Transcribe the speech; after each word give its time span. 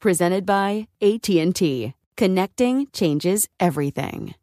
Presented 0.00 0.46
by 0.46 0.88
AT&T. 1.02 1.92
Connecting 2.16 2.86
changes 2.90 3.46
everything. 3.60 4.34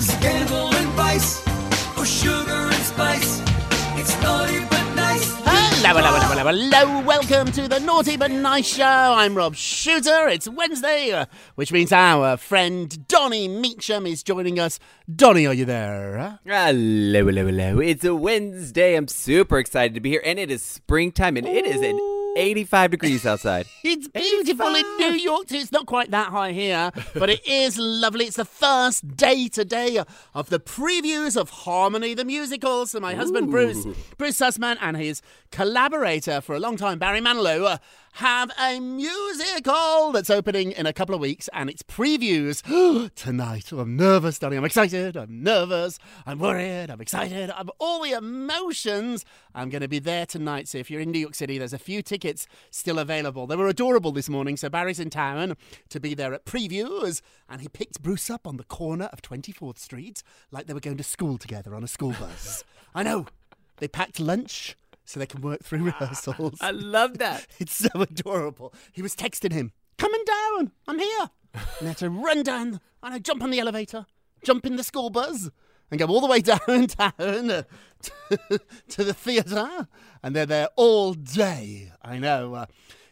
Scandal 0.00 0.74
and 0.74 0.88
vice, 0.92 1.45
Hello. 6.48 7.00
Welcome 7.00 7.50
to 7.54 7.66
the 7.66 7.80
Naughty 7.80 8.16
But 8.16 8.30
Nice 8.30 8.68
Show. 8.68 8.84
I'm 8.84 9.34
Rob 9.34 9.56
Shooter. 9.56 10.28
It's 10.28 10.46
Wednesday, 10.48 11.10
uh, 11.10 11.26
which 11.56 11.72
means 11.72 11.90
our 11.90 12.36
friend 12.36 13.08
Donny 13.08 13.48
Meacham 13.48 14.06
is 14.06 14.22
joining 14.22 14.60
us. 14.60 14.78
Donny, 15.12 15.44
are 15.48 15.52
you 15.52 15.64
there? 15.64 16.38
Hello, 16.44 17.26
hello, 17.26 17.46
hello. 17.46 17.80
It's 17.80 18.04
a 18.04 18.14
Wednesday. 18.14 18.94
I'm 18.94 19.08
super 19.08 19.58
excited 19.58 19.94
to 19.94 20.00
be 20.00 20.10
here, 20.10 20.22
and 20.24 20.38
it 20.38 20.52
is 20.52 20.62
springtime, 20.62 21.36
and 21.36 21.48
it 21.48 21.66
is 21.66 21.82
an 21.82 21.98
85 22.36 22.90
degrees 22.90 23.26
outside. 23.26 23.66
It's 23.84 24.08
beautiful 24.08 24.74
in 24.74 24.84
New 24.98 25.12
York. 25.12 25.46
Too. 25.46 25.56
It's 25.56 25.72
not 25.72 25.86
quite 25.86 26.10
that 26.10 26.28
high 26.28 26.52
here, 26.52 26.90
but 27.14 27.30
it 27.30 27.46
is 27.46 27.78
lovely. 27.78 28.26
It's 28.26 28.36
the 28.36 28.44
first 28.44 29.16
day 29.16 29.48
today 29.48 30.02
of 30.34 30.50
the 30.50 30.58
previews 30.60 31.36
of 31.36 31.50
Harmony 31.50 32.14
the 32.14 32.24
Musical. 32.24 32.84
So 32.86 33.00
my 33.00 33.14
husband 33.14 33.50
Bruce, 33.50 33.86
Bruce 34.18 34.38
Sussman, 34.38 34.76
and 34.80 34.96
his 34.96 35.22
collaborator 35.50 36.40
for 36.40 36.54
a 36.54 36.60
long 36.60 36.76
time, 36.76 36.98
Barry 36.98 37.20
Manilow, 37.20 37.64
uh, 37.64 37.78
have 38.16 38.50
a 38.58 38.80
musical 38.80 40.10
that's 40.10 40.30
opening 40.30 40.72
in 40.72 40.86
a 40.86 40.92
couple 40.94 41.14
of 41.14 41.20
weeks, 41.20 41.50
and 41.52 41.68
it's 41.68 41.82
previews 41.82 42.62
tonight. 43.14 43.70
Oh, 43.74 43.80
I'm 43.80 43.94
nervous, 43.94 44.38
darling. 44.38 44.56
I'm 44.56 44.64
excited. 44.64 45.18
I'm 45.18 45.42
nervous. 45.42 45.98
I'm 46.24 46.38
worried. 46.38 46.88
I'm 46.88 47.02
excited. 47.02 47.50
I'm 47.54 47.68
all 47.78 48.02
the 48.02 48.12
emotions. 48.12 49.26
I'm 49.54 49.68
going 49.68 49.82
to 49.82 49.88
be 49.88 49.98
there 49.98 50.24
tonight. 50.24 50.66
So 50.66 50.78
if 50.78 50.90
you're 50.90 51.02
in 51.02 51.10
New 51.10 51.18
York 51.18 51.34
City, 51.34 51.58
there's 51.58 51.74
a 51.74 51.78
few 51.78 52.00
tickets 52.00 52.46
still 52.70 52.98
available. 52.98 53.46
They 53.46 53.56
were 53.56 53.68
adorable 53.68 54.12
this 54.12 54.30
morning. 54.30 54.56
So 54.56 54.70
Barry's 54.70 54.98
in 54.98 55.10
town 55.10 55.54
to 55.90 56.00
be 56.00 56.14
there 56.14 56.32
at 56.32 56.46
previews, 56.46 57.20
and 57.50 57.60
he 57.60 57.68
picked 57.68 58.02
Bruce 58.02 58.30
up 58.30 58.46
on 58.46 58.56
the 58.56 58.64
corner 58.64 59.10
of 59.12 59.20
24th 59.20 59.78
Street 59.78 60.22
like 60.50 60.66
they 60.66 60.74
were 60.74 60.80
going 60.80 60.96
to 60.96 61.04
school 61.04 61.36
together 61.36 61.74
on 61.74 61.84
a 61.84 61.88
school 61.88 62.14
bus. 62.18 62.64
I 62.94 63.02
know. 63.02 63.26
They 63.76 63.88
packed 63.88 64.18
lunch 64.18 64.74
so 65.06 65.18
they 65.18 65.26
can 65.26 65.40
work 65.40 65.62
through 65.62 65.84
rehearsals. 65.84 66.58
I 66.60 66.72
love 66.72 67.18
that. 67.24 67.46
It's 67.58 67.74
so 67.74 67.88
adorable. 68.00 68.74
He 68.92 69.00
was 69.02 69.14
texting 69.16 69.52
him, 69.52 69.72
coming 69.96 70.22
down, 70.26 70.72
I'm 70.86 70.98
here. 70.98 71.30
And 71.80 71.88
I 71.88 71.90
had 71.92 71.96
to 71.98 72.10
run 72.10 72.42
down 72.42 72.80
and 73.02 73.14
I 73.14 73.18
jump 73.18 73.42
on 73.42 73.50
the 73.50 73.60
elevator, 73.60 74.04
jump 74.44 74.66
in 74.66 74.76
the 74.76 74.84
school 74.84 75.08
bus, 75.08 75.48
and 75.90 75.98
go 75.98 76.06
all 76.06 76.20
the 76.20 76.26
way 76.26 76.40
downtown 76.42 77.50
uh, 77.50 77.62
to, 78.02 78.60
to 78.88 79.04
the 79.04 79.14
theatre. 79.14 79.88
And 80.22 80.36
they're 80.36 80.44
there 80.44 80.68
all 80.76 81.14
day. 81.14 81.92
I 82.02 82.18
know. 82.18 82.54
Uh, 82.54 82.66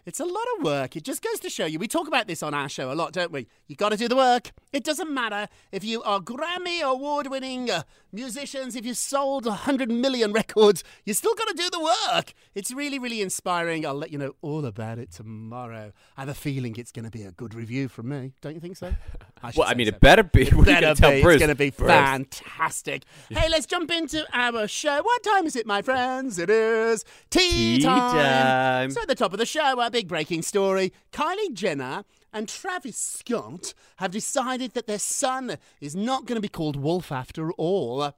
it's 0.06 0.20
a 0.20 0.24
lot 0.24 0.44
of 0.56 0.64
work. 0.64 0.96
It 0.96 1.04
just 1.04 1.22
goes 1.22 1.40
to 1.40 1.50
show 1.50 1.66
you. 1.66 1.78
We 1.78 1.88
talk 1.88 2.06
about 2.08 2.26
this 2.26 2.42
on 2.42 2.52
our 2.54 2.68
show 2.68 2.92
a 2.92 2.94
lot, 2.94 3.12
don't 3.12 3.32
we? 3.32 3.46
You 3.66 3.76
got 3.76 3.90
to 3.90 3.96
do 3.96 4.08
the 4.08 4.16
work. 4.16 4.52
It 4.72 4.84
doesn't 4.84 5.12
matter 5.12 5.48
if 5.72 5.84
you 5.84 6.02
are 6.02 6.20
Grammy 6.20 6.82
award 6.82 7.28
winning 7.28 7.70
uh, 7.70 7.82
musicians, 8.12 8.76
if 8.76 8.84
you 8.84 8.94
sold 8.94 9.46
100 9.46 9.90
million 9.90 10.32
records, 10.32 10.84
you 11.04 11.14
still 11.14 11.34
got 11.34 11.48
to 11.48 11.54
do 11.54 11.68
the 11.70 11.80
work. 11.80 12.32
It's 12.54 12.72
really, 12.72 12.98
really 12.98 13.20
inspiring. 13.20 13.84
I'll 13.86 13.94
let 13.94 14.12
you 14.12 14.18
know 14.18 14.34
all 14.42 14.64
about 14.64 14.98
it 14.98 15.10
tomorrow. 15.10 15.92
I 16.16 16.20
have 16.20 16.28
a 16.28 16.34
feeling 16.34 16.76
it's 16.76 16.92
going 16.92 17.04
to 17.04 17.10
be 17.10 17.22
a 17.22 17.32
good 17.32 17.54
review 17.54 17.88
from 17.88 18.08
me. 18.08 18.32
Don't 18.40 18.54
you 18.54 18.60
think 18.60 18.76
so? 18.76 18.94
should 19.50 19.58
Well, 19.58 19.68
I 19.68 19.74
mean, 19.74 19.86
so. 19.86 19.94
it 19.94 20.00
better 20.00 20.22
be. 20.22 20.42
It 20.42 20.52
What 20.54 20.68
are 20.68 20.72
you 20.72 20.94
better 20.94 21.12
be. 21.16 21.22
Bruce? 21.22 21.34
It's 21.34 21.40
going 21.40 21.48
to 21.48 21.54
be 21.54 21.70
Bruce. 21.70 21.90
fantastic. 21.90 23.04
Hey, 23.30 23.48
let's 23.48 23.66
jump 23.66 23.90
into 23.90 24.24
our 24.32 24.68
show. 24.68 25.02
What 25.02 25.22
time 25.22 25.46
is 25.46 25.56
it, 25.56 25.66
my 25.66 25.82
friends? 25.82 26.38
It 26.38 26.50
is 26.50 27.04
tea, 27.30 27.78
Tea 27.78 27.82
time. 27.84 28.90
So 28.90 29.02
at 29.02 29.08
the 29.08 29.14
top 29.14 29.32
of 29.32 29.38
the 29.38 29.46
show, 29.46 29.80
big 29.94 30.08
breaking 30.08 30.42
story. 30.42 30.92
Kylie 31.12 31.52
Jenner 31.52 32.04
and 32.32 32.48
Travis 32.48 32.96
Scott 32.96 33.74
have 33.98 34.10
decided 34.10 34.74
that 34.74 34.88
their 34.88 34.98
son 34.98 35.56
is 35.80 35.94
not 35.94 36.26
going 36.26 36.34
to 36.34 36.40
be 36.40 36.48
called 36.48 36.74
Wolf 36.74 37.12
after 37.12 37.52
all. 37.52 38.12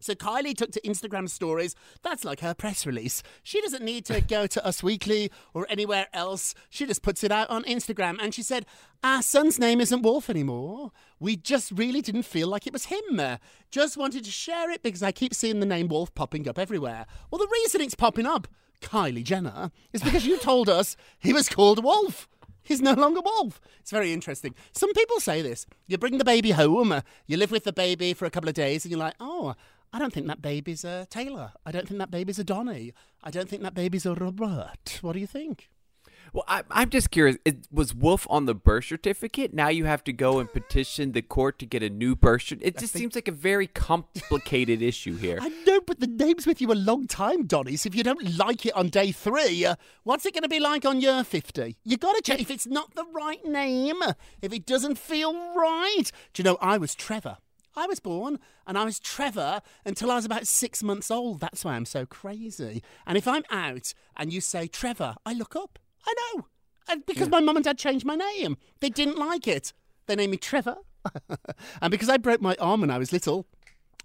So 0.00 0.14
Kylie 0.14 0.56
took 0.56 0.72
to 0.72 0.80
Instagram 0.80 1.30
stories. 1.30 1.76
That's 2.02 2.24
like 2.24 2.40
her 2.40 2.54
press 2.54 2.84
release. 2.84 3.22
She 3.44 3.60
doesn't 3.60 3.84
need 3.84 4.04
to 4.06 4.20
go 4.20 4.48
to 4.48 4.66
Us 4.66 4.82
Weekly 4.82 5.30
or 5.54 5.64
anywhere 5.70 6.08
else. 6.12 6.56
She 6.68 6.86
just 6.86 7.02
puts 7.04 7.22
it 7.22 7.30
out 7.30 7.48
on 7.50 7.62
Instagram. 7.62 8.18
And 8.20 8.34
she 8.34 8.42
said, 8.42 8.66
Our 9.04 9.22
son's 9.22 9.60
name 9.60 9.80
isn't 9.80 10.02
Wolf 10.02 10.28
anymore. 10.28 10.90
We 11.20 11.36
just 11.36 11.70
really 11.70 12.00
didn't 12.00 12.24
feel 12.24 12.48
like 12.48 12.66
it 12.66 12.72
was 12.72 12.86
him. 12.86 13.38
Just 13.70 13.96
wanted 13.96 14.24
to 14.24 14.30
share 14.32 14.72
it 14.72 14.82
because 14.82 15.04
I 15.04 15.12
keep 15.12 15.34
seeing 15.34 15.60
the 15.60 15.66
name 15.66 15.86
Wolf 15.86 16.12
popping 16.16 16.48
up 16.48 16.58
everywhere. 16.58 17.06
Well, 17.30 17.38
the 17.38 17.52
reason 17.52 17.80
it's 17.80 17.94
popping 17.94 18.26
up, 18.26 18.48
Kylie 18.82 19.24
Jenner, 19.24 19.70
is 19.92 20.02
because 20.02 20.26
you 20.26 20.38
told 20.38 20.68
us 20.68 20.96
he 21.18 21.32
was 21.32 21.48
called 21.48 21.82
Wolf. 21.82 22.28
He's 22.62 22.80
no 22.80 22.92
longer 22.92 23.20
Wolf. 23.24 23.60
It's 23.80 23.90
very 23.90 24.12
interesting. 24.12 24.54
Some 24.72 24.92
people 24.92 25.18
say 25.18 25.42
this. 25.42 25.66
You 25.86 25.98
bring 25.98 26.18
the 26.18 26.24
baby 26.24 26.50
home, 26.50 27.02
you 27.26 27.36
live 27.36 27.50
with 27.50 27.64
the 27.64 27.72
baby 27.72 28.14
for 28.14 28.26
a 28.26 28.30
couple 28.30 28.48
of 28.48 28.54
days, 28.54 28.84
and 28.84 28.92
you're 28.92 29.00
like, 29.00 29.14
oh, 29.18 29.54
I 29.92 29.98
don't 29.98 30.12
think 30.12 30.26
that 30.28 30.40
baby's 30.40 30.84
a 30.84 31.06
Taylor. 31.10 31.52
I 31.66 31.72
don't 31.72 31.86
think 31.88 31.98
that 31.98 32.10
baby's 32.10 32.38
a 32.38 32.44
Donny. 32.44 32.92
I 33.22 33.30
don't 33.30 33.48
think 33.48 33.62
that 33.62 33.74
baby's 33.74 34.06
a 34.06 34.14
Robert. 34.14 34.98
What 35.00 35.12
do 35.12 35.18
you 35.18 35.26
think? 35.26 35.68
Well, 36.32 36.44
I, 36.48 36.62
I'm 36.70 36.90
just 36.90 37.10
curious. 37.10 37.36
It, 37.44 37.66
was 37.70 37.94
Wolf 37.94 38.26
on 38.30 38.46
the 38.46 38.54
birth 38.54 38.84
certificate? 38.86 39.52
Now 39.52 39.68
you 39.68 39.84
have 39.84 40.04
to 40.04 40.12
go 40.12 40.38
and 40.38 40.52
petition 40.52 41.12
the 41.12 41.22
court 41.22 41.58
to 41.60 41.66
get 41.66 41.82
a 41.82 41.90
new 41.90 42.16
birth 42.16 42.42
certificate. 42.42 42.76
It 42.76 42.80
just 42.80 42.92
seems 42.92 43.14
like 43.14 43.28
a 43.28 43.32
very 43.32 43.66
complicated 43.66 44.82
issue 44.82 45.16
here. 45.16 45.38
I 45.40 45.48
know, 45.66 45.80
but 45.80 46.00
the 46.00 46.06
name's 46.06 46.46
with 46.46 46.60
you 46.60 46.72
a 46.72 46.74
long 46.74 47.06
time, 47.06 47.46
Donny. 47.46 47.76
So 47.76 47.88
if 47.88 47.94
you 47.94 48.02
don't 48.02 48.36
like 48.38 48.66
it 48.66 48.74
on 48.74 48.88
day 48.88 49.12
three, 49.12 49.64
uh, 49.64 49.76
what's 50.04 50.26
it 50.26 50.34
going 50.34 50.42
to 50.42 50.48
be 50.48 50.60
like 50.60 50.84
on 50.84 51.00
year 51.00 51.24
50? 51.24 51.76
You 51.84 51.96
got 51.96 52.14
to 52.16 52.22
check 52.22 52.40
if 52.40 52.50
it's 52.50 52.66
not 52.66 52.94
the 52.94 53.06
right 53.12 53.44
name, 53.44 54.00
if 54.40 54.52
it 54.52 54.66
doesn't 54.66 54.98
feel 54.98 55.32
right. 55.54 56.10
Do 56.32 56.42
you 56.42 56.44
know, 56.44 56.58
I 56.60 56.78
was 56.78 56.94
Trevor. 56.94 57.38
I 57.74 57.86
was 57.86 58.00
born 58.00 58.38
and 58.66 58.76
I 58.76 58.84
was 58.84 59.00
Trevor 59.00 59.62
until 59.84 60.10
I 60.10 60.16
was 60.16 60.24
about 60.24 60.46
six 60.46 60.82
months 60.82 61.10
old. 61.10 61.40
That's 61.40 61.64
why 61.64 61.74
I'm 61.74 61.86
so 61.86 62.04
crazy. 62.04 62.82
And 63.06 63.16
if 63.16 63.26
I'm 63.26 63.44
out 63.50 63.94
and 64.16 64.32
you 64.32 64.40
say 64.40 64.66
Trevor, 64.66 65.14
I 65.24 65.32
look 65.32 65.56
up. 65.56 65.78
I 66.06 66.14
know. 66.34 66.46
And 66.88 67.06
because 67.06 67.28
my 67.28 67.40
mum 67.40 67.56
and 67.56 67.64
dad 67.64 67.78
changed 67.78 68.04
my 68.04 68.16
name, 68.16 68.56
they 68.80 68.90
didn't 68.90 69.18
like 69.18 69.46
it. 69.46 69.72
They 70.06 70.16
named 70.16 70.32
me 70.32 70.36
Trevor. 70.36 70.78
and 71.80 71.90
because 71.90 72.08
I 72.08 72.16
broke 72.16 72.40
my 72.40 72.56
arm 72.60 72.80
when 72.80 72.90
I 72.90 72.98
was 72.98 73.12
little, 73.12 73.46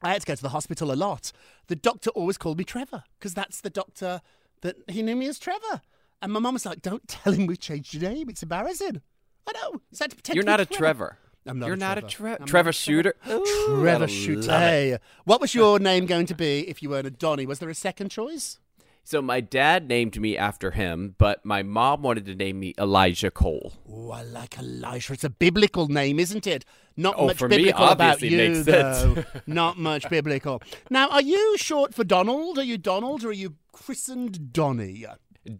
I 0.01 0.09
had 0.09 0.21
to 0.21 0.27
go 0.27 0.35
to 0.35 0.41
the 0.41 0.49
hospital 0.49 0.91
a 0.91 0.95
lot. 0.95 1.31
The 1.67 1.75
doctor 1.75 2.09
always 2.11 2.37
called 2.37 2.57
me 2.57 2.63
Trevor 2.63 3.03
because 3.19 3.33
that's 3.33 3.61
the 3.61 3.69
doctor 3.69 4.21
that 4.61 4.75
he 4.87 5.01
knew 5.01 5.15
me 5.15 5.27
as 5.27 5.39
Trevor. 5.39 5.81
And 6.21 6.31
my 6.31 6.39
mum 6.39 6.53
was 6.53 6.65
like, 6.65 6.81
"Don't 6.81 7.07
tell 7.07 7.33
him 7.33 7.45
we've 7.45 7.59
changed 7.59 7.93
your 7.93 8.09
name. 8.09 8.29
It's 8.29 8.43
embarrassing." 8.43 9.01
I 9.47 9.51
know. 9.53 9.81
To 9.93 10.09
pretend 10.09 10.35
You're 10.35 10.43
not 10.43 10.59
a 10.59 10.65
Trevor. 10.65 10.77
Trevor. 10.77 11.17
I'm 11.45 11.59
not 11.59 11.67
You're 11.67 11.75
a 11.75 11.77
not 11.77 11.93
Trevor. 11.93 12.07
a 12.07 12.09
Tre- 12.09 12.37
I'm 12.41 12.45
Trevor 12.45 12.73
Shooter. 12.73 13.15
Trevor 13.23 13.43
Ooh, 13.43 13.81
Trevor 13.81 14.07
Shooter. 14.07 14.51
Hey, 14.51 14.97
what 15.23 15.39
was 15.39 15.55
your 15.55 15.79
name 15.79 16.05
going 16.05 16.25
to 16.25 16.35
be 16.35 16.67
if 16.67 16.83
you 16.83 16.89
weren't 16.89 17.07
a 17.07 17.11
Donny? 17.11 17.45
Was 17.45 17.59
there 17.59 17.69
a 17.69 17.75
second 17.75 18.09
choice? 18.09 18.59
So 19.09 19.21
my 19.21 19.39
dad 19.39 19.87
named 19.87 20.19
me 20.19 20.35
after 20.37 20.71
him, 20.71 21.15
but 21.17 21.45
my 21.45 21.63
mom 21.63 22.01
wanted 22.01 22.25
to 22.25 22.35
name 22.35 22.59
me 22.59 22.73
Elijah 22.77 23.31
Cole. 23.31 23.71
Oh, 23.89 24.11
I 24.11 24.21
like 24.21 24.59
Elijah. 24.59 25.13
It's 25.13 25.23
a 25.23 25.29
biblical 25.29 25.87
name, 25.87 26.19
isn't 26.19 26.45
it? 26.45 26.65
Not 26.97 27.15
Oh, 27.17 27.27
much 27.27 27.37
for 27.37 27.47
me, 27.47 27.55
biblical 27.55 27.87
about 27.87 28.21
you, 28.21 28.37
it 28.37 28.49
makes 28.53 28.65
sense. 28.65 29.15
though. 29.15 29.23
Not 29.47 29.77
much 29.77 30.09
biblical. 30.09 30.61
Now, 30.89 31.07
are 31.07 31.21
you 31.21 31.57
short 31.57 31.93
for 31.93 32.03
Donald? 32.03 32.59
Are 32.59 32.65
you 32.65 32.77
Donald, 32.77 33.23
or 33.23 33.29
are 33.29 33.31
you 33.31 33.55
christened 33.71 34.51
Donny? 34.51 35.05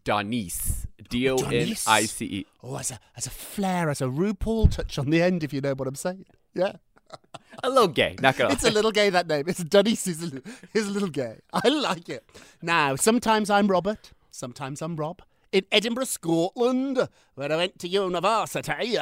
Donice. 0.04 0.86
D 1.08 1.30
O 1.30 1.38
N 1.38 1.74
I 1.88 2.04
C 2.04 2.26
E. 2.26 2.46
Oh, 2.62 2.76
as 2.76 2.92
a 2.92 3.00
as 3.16 3.28
a 3.28 3.30
flair, 3.30 3.90
as 3.90 4.02
a 4.02 4.08
RuPaul 4.08 4.70
touch 4.70 5.00
on 5.00 5.10
the 5.10 5.22
end, 5.22 5.42
if 5.46 5.54
you 5.54 5.62
know 5.62 5.74
what 5.74 5.88
I'm 5.88 5.96
saying. 5.96 6.26
Yeah. 6.54 6.74
A 7.64 7.70
little 7.70 7.88
gay, 7.88 8.16
not 8.22 8.38
gonna 8.38 8.54
It's 8.54 8.64
lie. 8.64 8.70
a 8.70 8.74
little 8.74 8.92
gay 8.92 9.10
that 9.10 9.28
name. 9.28 9.46
It's 9.48 9.60
a, 9.62 9.66
li- 9.82 10.42
is 10.76 10.88
a 10.88 10.92
little 10.92 11.10
gay. 11.10 11.40
I 11.54 11.68
like 11.70 12.08
it. 12.08 12.24
Now, 12.62 12.96
sometimes 12.96 13.50
I'm 13.50 13.68
Robert, 13.68 14.12
sometimes 14.30 14.82
I'm 14.82 14.96
Rob. 14.96 15.24
In 15.52 15.66
Edinburgh, 15.72 16.06
Scotland, 16.06 17.08
where 17.36 17.52
I 17.52 17.56
went 17.56 17.80
to 17.80 17.88
university, 17.88 18.98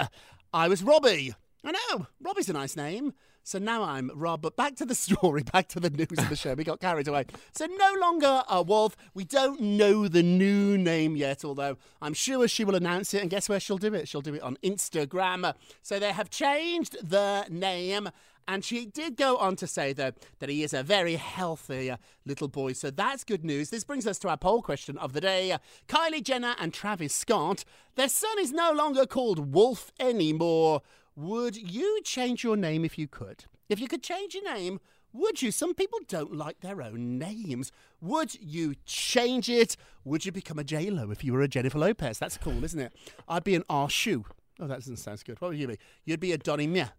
I 0.53 0.67
was 0.69 0.83
Robbie. 0.83 1.33
I 1.65 1.71
know, 1.71 2.07
Robbie's 2.21 2.47
a 2.49 2.53
nice 2.53 2.77
name. 2.77 3.13
So 3.47 3.59
now 3.59 3.83
I'm 3.83 4.09
Rob. 4.15 4.41
But 4.41 4.55
back 4.55 4.75
to 4.77 4.85
the 4.85 4.95
story, 4.95 5.43
back 5.43 5.67
to 5.69 5.79
the 5.79 5.91
news 5.91 6.17
of 6.17 6.29
the 6.29 6.35
show. 6.35 6.55
We 6.55 6.63
got 6.63 6.79
carried 6.79 7.07
away. 7.07 7.25
So 7.51 7.67
no 7.67 7.93
longer 8.01 8.41
a 8.49 8.63
wolf. 8.63 8.97
We 9.13 9.23
don't 9.23 9.61
know 9.61 10.07
the 10.07 10.23
new 10.23 10.79
name 10.79 11.15
yet, 11.15 11.45
although 11.45 11.77
I'm 12.01 12.15
sure 12.15 12.47
she 12.47 12.65
will 12.65 12.73
announce 12.73 13.13
it. 13.13 13.21
And 13.21 13.29
guess 13.29 13.47
where 13.47 13.59
she'll 13.59 13.77
do 13.77 13.93
it? 13.93 14.07
She'll 14.07 14.21
do 14.21 14.33
it 14.33 14.41
on 14.41 14.57
Instagram. 14.63 15.53
So 15.83 15.99
they 15.99 16.11
have 16.11 16.31
changed 16.31 16.97
the 17.07 17.45
name. 17.47 18.09
And 18.47 18.65
she 18.65 18.87
did 18.87 19.15
go 19.15 19.37
on 19.37 19.55
to 19.57 19.67
say, 19.67 19.93
though, 19.93 20.11
that 20.39 20.49
he 20.49 20.63
is 20.63 20.73
a 20.73 20.81
very 20.81 21.15
healthy 21.15 21.91
uh, 21.91 21.97
little 22.25 22.47
boy. 22.47 22.73
So 22.73 22.89
that's 22.89 23.23
good 23.23 23.43
news. 23.43 23.69
This 23.69 23.83
brings 23.83 24.07
us 24.07 24.17
to 24.19 24.29
our 24.29 24.37
poll 24.37 24.63
question 24.63 24.97
of 24.97 25.13
the 25.13 25.21
day. 25.21 25.55
Kylie 25.87 26.23
Jenner 26.23 26.55
and 26.59 26.73
Travis 26.73 27.13
Scott, 27.13 27.63
their 27.93 28.09
son 28.09 28.37
is 28.39 28.51
no 28.51 28.71
longer 28.71 29.05
called 29.05 29.53
Wolf 29.53 29.91
anymore. 29.99 30.81
Would 31.15 31.55
you 31.55 32.01
change 32.03 32.43
your 32.43 32.57
name 32.57 32.83
if 32.83 32.97
you 32.97 33.07
could? 33.07 33.45
If 33.69 33.79
you 33.79 33.87
could 33.87 34.03
change 34.03 34.35
your 34.35 34.43
name, 34.43 34.79
would 35.13 35.41
you? 35.41 35.49
Some 35.51 35.73
people 35.73 35.99
don't 36.07 36.35
like 36.35 36.59
their 36.59 36.81
own 36.81 37.17
names. 37.17 37.71
Would 38.01 38.35
you 38.35 38.75
change 38.85 39.49
it? 39.49 39.77
Would 40.03 40.25
you 40.25 40.31
become 40.33 40.59
a 40.59 40.63
J-Lo 40.63 41.09
if 41.11 41.23
you 41.23 41.31
were 41.31 41.41
a 41.41 41.47
Jennifer 41.47 41.79
Lopez? 41.79 42.19
That's 42.19 42.37
cool, 42.37 42.63
isn't 42.63 42.79
it? 42.79 42.93
I'd 43.29 43.45
be 43.45 43.55
an. 43.55 43.63
Shoe. 43.87 44.25
Oh, 44.59 44.67
that 44.67 44.75
doesn't 44.75 44.97
sound 44.97 45.23
good. 45.25 45.39
What 45.39 45.51
would 45.51 45.57
you 45.57 45.67
be? 45.67 45.77
You'd 46.03 46.19
be 46.19 46.33
a 46.33 46.37
Donny 46.37 46.67
Mia. 46.67 46.93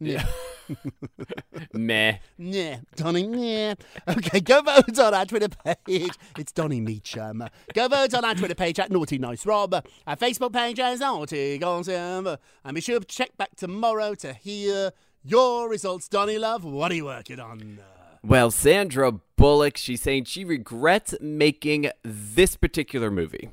Yeah. 0.00 0.26
Meh. 1.72 2.18
Yeah, 2.38 2.78
Donny, 2.96 3.22
yeah. 3.22 3.74
Okay, 4.08 4.40
go 4.40 4.62
vote 4.62 4.98
on 4.98 5.14
our 5.14 5.26
Twitter 5.26 5.48
page. 5.48 6.12
It's 6.38 6.52
Donny 6.52 6.80
Meacham. 6.80 7.44
Go 7.74 7.88
vote 7.88 8.14
on 8.14 8.24
our 8.24 8.34
Twitter 8.34 8.54
page 8.54 8.78
at 8.78 8.90
Naughty 8.90 9.18
Nice 9.18 9.46
Rob. 9.46 9.74
Our 10.06 10.16
Facebook 10.16 10.52
page 10.52 10.78
is 10.78 11.00
Naughty 11.00 11.58
Gossip. 11.58 12.40
And 12.64 12.74
be 12.74 12.80
sure 12.80 13.00
to 13.00 13.06
check 13.06 13.36
back 13.36 13.56
tomorrow 13.56 14.14
to 14.16 14.32
hear 14.32 14.92
your 15.22 15.68
results. 15.68 16.08
Donny 16.08 16.38
Love, 16.38 16.64
what 16.64 16.92
are 16.92 16.94
you 16.94 17.06
working 17.06 17.40
on? 17.40 17.78
Well, 18.22 18.50
Sandra 18.50 19.12
Bullock, 19.36 19.76
she's 19.76 20.00
saying 20.00 20.24
she 20.24 20.44
regrets 20.44 21.14
making 21.20 21.90
this 22.02 22.56
particular 22.56 23.10
movie. 23.10 23.50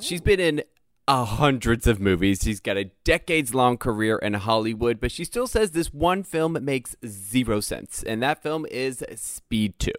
She's 0.00 0.20
oh. 0.20 0.24
been 0.24 0.40
in 0.40 0.62
uh, 1.06 1.24
hundreds 1.24 1.86
of 1.86 2.00
movies. 2.00 2.40
She's 2.42 2.60
got 2.60 2.76
a 2.76 2.90
decades 3.04 3.54
long 3.54 3.76
career 3.76 4.16
in 4.18 4.34
Hollywood, 4.34 5.00
but 5.00 5.12
she 5.12 5.24
still 5.24 5.46
says 5.46 5.72
this 5.72 5.92
one 5.92 6.22
film 6.22 6.56
makes 6.62 6.96
zero 7.06 7.60
sense, 7.60 8.02
and 8.02 8.22
that 8.22 8.42
film 8.42 8.66
is 8.70 9.04
Speed 9.16 9.78
2. 9.78 9.92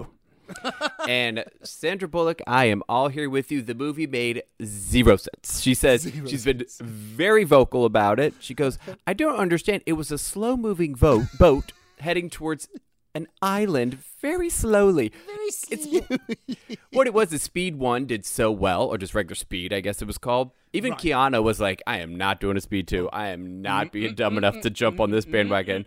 and 1.07 1.43
Sandra 1.63 2.07
Bullock, 2.07 2.41
I 2.45 2.65
am 2.65 2.83
all 2.87 3.07
here 3.07 3.29
with 3.29 3.51
you. 3.51 3.61
The 3.61 3.73
movie 3.73 4.07
made 4.07 4.43
zero 4.63 5.17
sense. 5.17 5.61
She 5.61 5.73
says 5.73 6.03
she's 6.27 6.45
been 6.45 6.65
very 6.79 7.43
vocal 7.43 7.85
about 7.85 8.19
it. 8.19 8.35
She 8.39 8.53
goes, 8.53 8.77
I 9.07 9.13
don't 9.13 9.37
understand. 9.37 9.83
It 9.85 9.93
was 9.93 10.11
a 10.11 10.17
slow 10.17 10.55
moving 10.55 10.95
vo- 10.95 11.25
boat 11.39 11.71
heading 11.99 12.29
towards 12.29 12.69
an 13.15 13.27
island 13.41 13.97
very 14.21 14.49
slowly. 14.49 15.11
Very 15.25 15.49
It's 15.71 16.77
what 16.91 17.07
it 17.07 17.13
was. 17.13 17.29
The 17.29 17.39
Speed 17.39 17.77
One 17.77 18.05
did 18.05 18.25
so 18.25 18.51
well, 18.51 18.83
or 18.83 18.97
just 18.97 19.15
regular 19.15 19.35
Speed, 19.35 19.73
I 19.73 19.79
guess 19.79 20.01
it 20.01 20.05
was 20.05 20.17
called. 20.17 20.51
Even 20.73 20.93
Keanu 20.93 21.41
was 21.41 21.61
like, 21.61 21.81
"I 21.87 21.99
am 21.99 22.15
not 22.15 22.41
doing 22.41 22.57
a 22.57 22.61
Speed 22.61 22.89
Two. 22.89 23.09
I 23.13 23.29
am 23.29 23.61
not 23.61 23.93
being 23.93 24.13
dumb 24.13 24.37
enough 24.37 24.59
to 24.61 24.69
jump 24.69 24.99
on 24.99 25.09
this 25.09 25.25
bandwagon." 25.25 25.85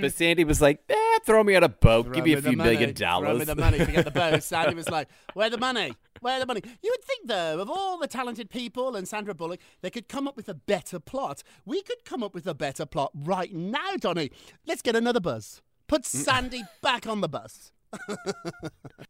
But 0.00 0.12
Sandy 0.12 0.42
was 0.44 0.60
like, 0.60 0.80
"Eh, 0.88 1.18
throw 1.24 1.44
me 1.44 1.54
on 1.54 1.62
a 1.62 1.68
boat. 1.68 2.12
Give 2.12 2.24
me 2.24 2.32
a 2.32 2.42
few 2.42 2.50
the 2.50 2.56
million 2.56 2.80
money. 2.80 2.92
Throw 2.92 3.20
me 3.20 3.44
dollars." 3.44 3.46
the 3.46 3.54
money. 3.54 3.78
Forget 3.78 4.04
the 4.04 4.10
boat. 4.22 4.42
Sandy 4.42 4.74
was 4.74 4.88
like, 4.90 5.08
"Where 5.34 5.48
the 5.48 5.58
money? 5.58 5.94
Where 6.20 6.40
the 6.40 6.46
money?" 6.46 6.62
You 6.82 6.92
would 6.92 7.04
think, 7.04 7.28
though, 7.28 7.60
of 7.60 7.70
all 7.70 7.98
the 7.98 8.08
talented 8.08 8.50
people 8.50 8.96
and 8.96 9.06
Sandra 9.06 9.34
Bullock, 9.34 9.60
they 9.82 9.90
could 9.90 10.08
come 10.08 10.26
up 10.26 10.36
with 10.36 10.48
a 10.48 10.54
better 10.54 10.98
plot. 10.98 11.44
We 11.64 11.82
could 11.82 12.04
come 12.04 12.24
up 12.24 12.34
with 12.34 12.48
a 12.48 12.54
better 12.54 12.86
plot 12.86 13.12
right 13.14 13.54
now, 13.54 13.94
Donny. 14.00 14.32
Let's 14.66 14.82
get 14.82 14.96
another 14.96 15.20
buzz. 15.20 15.62
Put 15.94 16.04
Sandy 16.04 16.62
back 16.82 17.06
on 17.06 17.20
the 17.20 17.28
bus. 17.28 17.70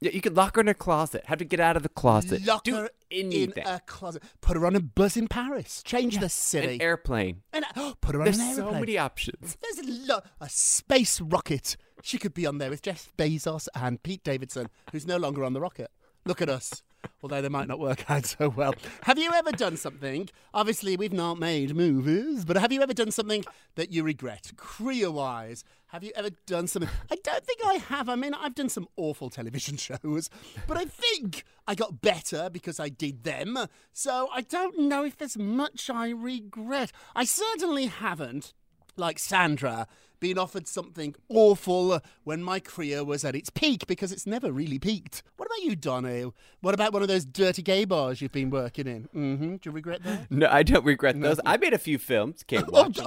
Yeah, 0.01 0.11
you 0.11 0.21
could 0.21 0.37
lock 0.37 0.57
her 0.57 0.61
in 0.61 0.69
a 0.69 0.75
closet. 0.75 1.23
Have 1.27 1.39
to 1.39 1.47
get 1.47 1.61
out 1.61 1.77
of 1.79 1.83
the 1.83 1.89
closet. 1.89 2.45
Lock 2.45 2.65
Do 2.65 2.75
her 2.75 2.91
anything. 3.11 3.63
in 3.63 3.67
a 3.67 3.81
closet. 3.87 4.23
Put 4.43 4.57
her 4.59 4.67
on 4.67 4.77
a 4.77 4.81
bus 4.81 5.17
in 5.17 5.29
Paris. 5.29 5.83
Change 5.83 6.19
the 6.19 6.29
city. 6.29 6.75
An 6.75 6.83
airplane. 6.83 7.41
And, 7.55 7.65
put 8.03 8.15
her 8.15 8.21
on 8.21 8.25
There's 8.27 8.37
an 8.39 8.43
airplane. 8.43 8.57
There's 8.65 8.75
so 8.75 8.81
many 8.81 8.99
options. 8.99 9.57
There's 9.63 9.79
a, 9.79 9.91
lo- 10.13 10.21
a 10.43 10.49
space 10.51 11.23
rocket. 11.23 11.79
She 12.03 12.19
could 12.19 12.35
be 12.35 12.45
on 12.45 12.59
there 12.59 12.69
with 12.69 12.83
Jeff 12.83 13.13
Bezos 13.17 13.67
and 13.75 14.03
Pete 14.03 14.23
Davidson, 14.25 14.69
who's 14.93 15.07
no 15.07 15.17
longer 15.17 15.43
on 15.43 15.55
the 15.55 15.61
rocket. 15.61 15.91
Look 16.27 16.43
at 16.43 16.51
us. 16.51 16.83
Although 17.23 17.43
they 17.43 17.49
might 17.49 17.69
not 17.69 17.79
work 17.79 18.11
out 18.11 18.27
so 18.27 18.49
well. 18.49 18.75
Have 19.03 19.19
you 19.19 19.33
ever 19.33 19.53
done 19.53 19.77
something? 19.77 20.29
Obviously, 20.53 20.97
we've 20.97 21.13
not 21.13 21.39
made 21.39 21.75
movies, 21.75 22.45
but 22.45 22.57
have 22.57 22.73
you 22.73 22.83
ever 22.83 22.95
done 22.95 23.11
something 23.11 23.45
that 23.77 23.91
you 23.93 24.03
regret, 24.03 24.53
career 24.57 25.11
wise? 25.11 25.65
Have 25.89 26.03
you 26.03 26.13
ever 26.17 26.31
done 26.47 26.67
something? 26.67 26.91
I 27.11 27.17
don't 27.23 27.45
think 27.45 27.61
I 27.65 27.75
have. 27.75 28.09
I 28.09 28.17
mean, 28.17 28.35
I've 28.35 28.55
done 28.55 28.69
some 28.69 28.89
awful 28.97 29.31
television 29.31 29.77
shows, 29.79 30.29
but 30.67 30.77
I 30.77 30.85
think 30.87 31.45
I 31.69 31.75
got 31.75 32.01
better 32.01 32.51
because 32.51 32.81
I 32.81 32.89
did 32.89 33.23
them. 33.25 33.59
So 33.93 34.29
I 34.35 34.41
don't 34.41 34.79
know 34.79 35.05
if 35.05 35.17
there's 35.17 35.39
much 35.39 35.89
I 35.89 36.11
regret. 36.11 36.91
I 37.15 37.25
certainly 37.25 37.87
haven't 37.87 38.53
like 38.97 39.19
Sandra, 39.19 39.87
being 40.21 40.39
offered 40.39 40.67
something 40.67 41.15
awful 41.29 42.01
when 42.23 42.43
my 42.43 42.59
career 42.59 43.05
was 43.05 43.25
at 43.25 43.35
its 43.37 43.51
peak 43.51 43.87
because 43.87 44.11
it's 44.11 44.27
never 44.27 44.51
really 44.51 44.79
peaked. 44.79 45.23
What 45.37 45.47
about 45.47 45.63
you, 45.63 45.77
Donny? 45.77 46.33
What 46.63 46.73
about 46.75 46.93
one 46.93 47.03
of 47.03 47.09
those 47.09 47.25
dirty 47.27 47.61
gay 47.63 47.85
bars 47.85 48.23
you've 48.23 48.33
been 48.33 48.49
working 48.51 48.87
in? 48.87 49.03
Mm-hmm. 49.15 49.57
Do 49.57 49.61
you 49.65 49.71
regret 49.73 50.03
that? 50.05 50.27
No, 50.31 50.49
I 50.51 50.63
don't 50.63 50.85
regret 50.85 51.21
those. 51.21 51.39
I 51.45 51.57
made 51.59 51.75
a 51.75 51.79
few 51.79 51.99
films. 51.99 52.43
Can't 52.47 52.73
watch 52.73 52.97
them. 52.97 53.07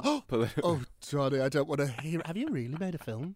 oh, 0.62 0.80
Donny, 1.10 1.40
I 1.40 1.48
don't 1.48 1.68
want 1.68 1.80
to 1.80 1.88
hear. 2.02 2.20
Have 2.24 2.36
you 2.36 2.48
really 2.48 2.76
made 2.78 2.94
a 2.94 2.98
film? 2.98 3.34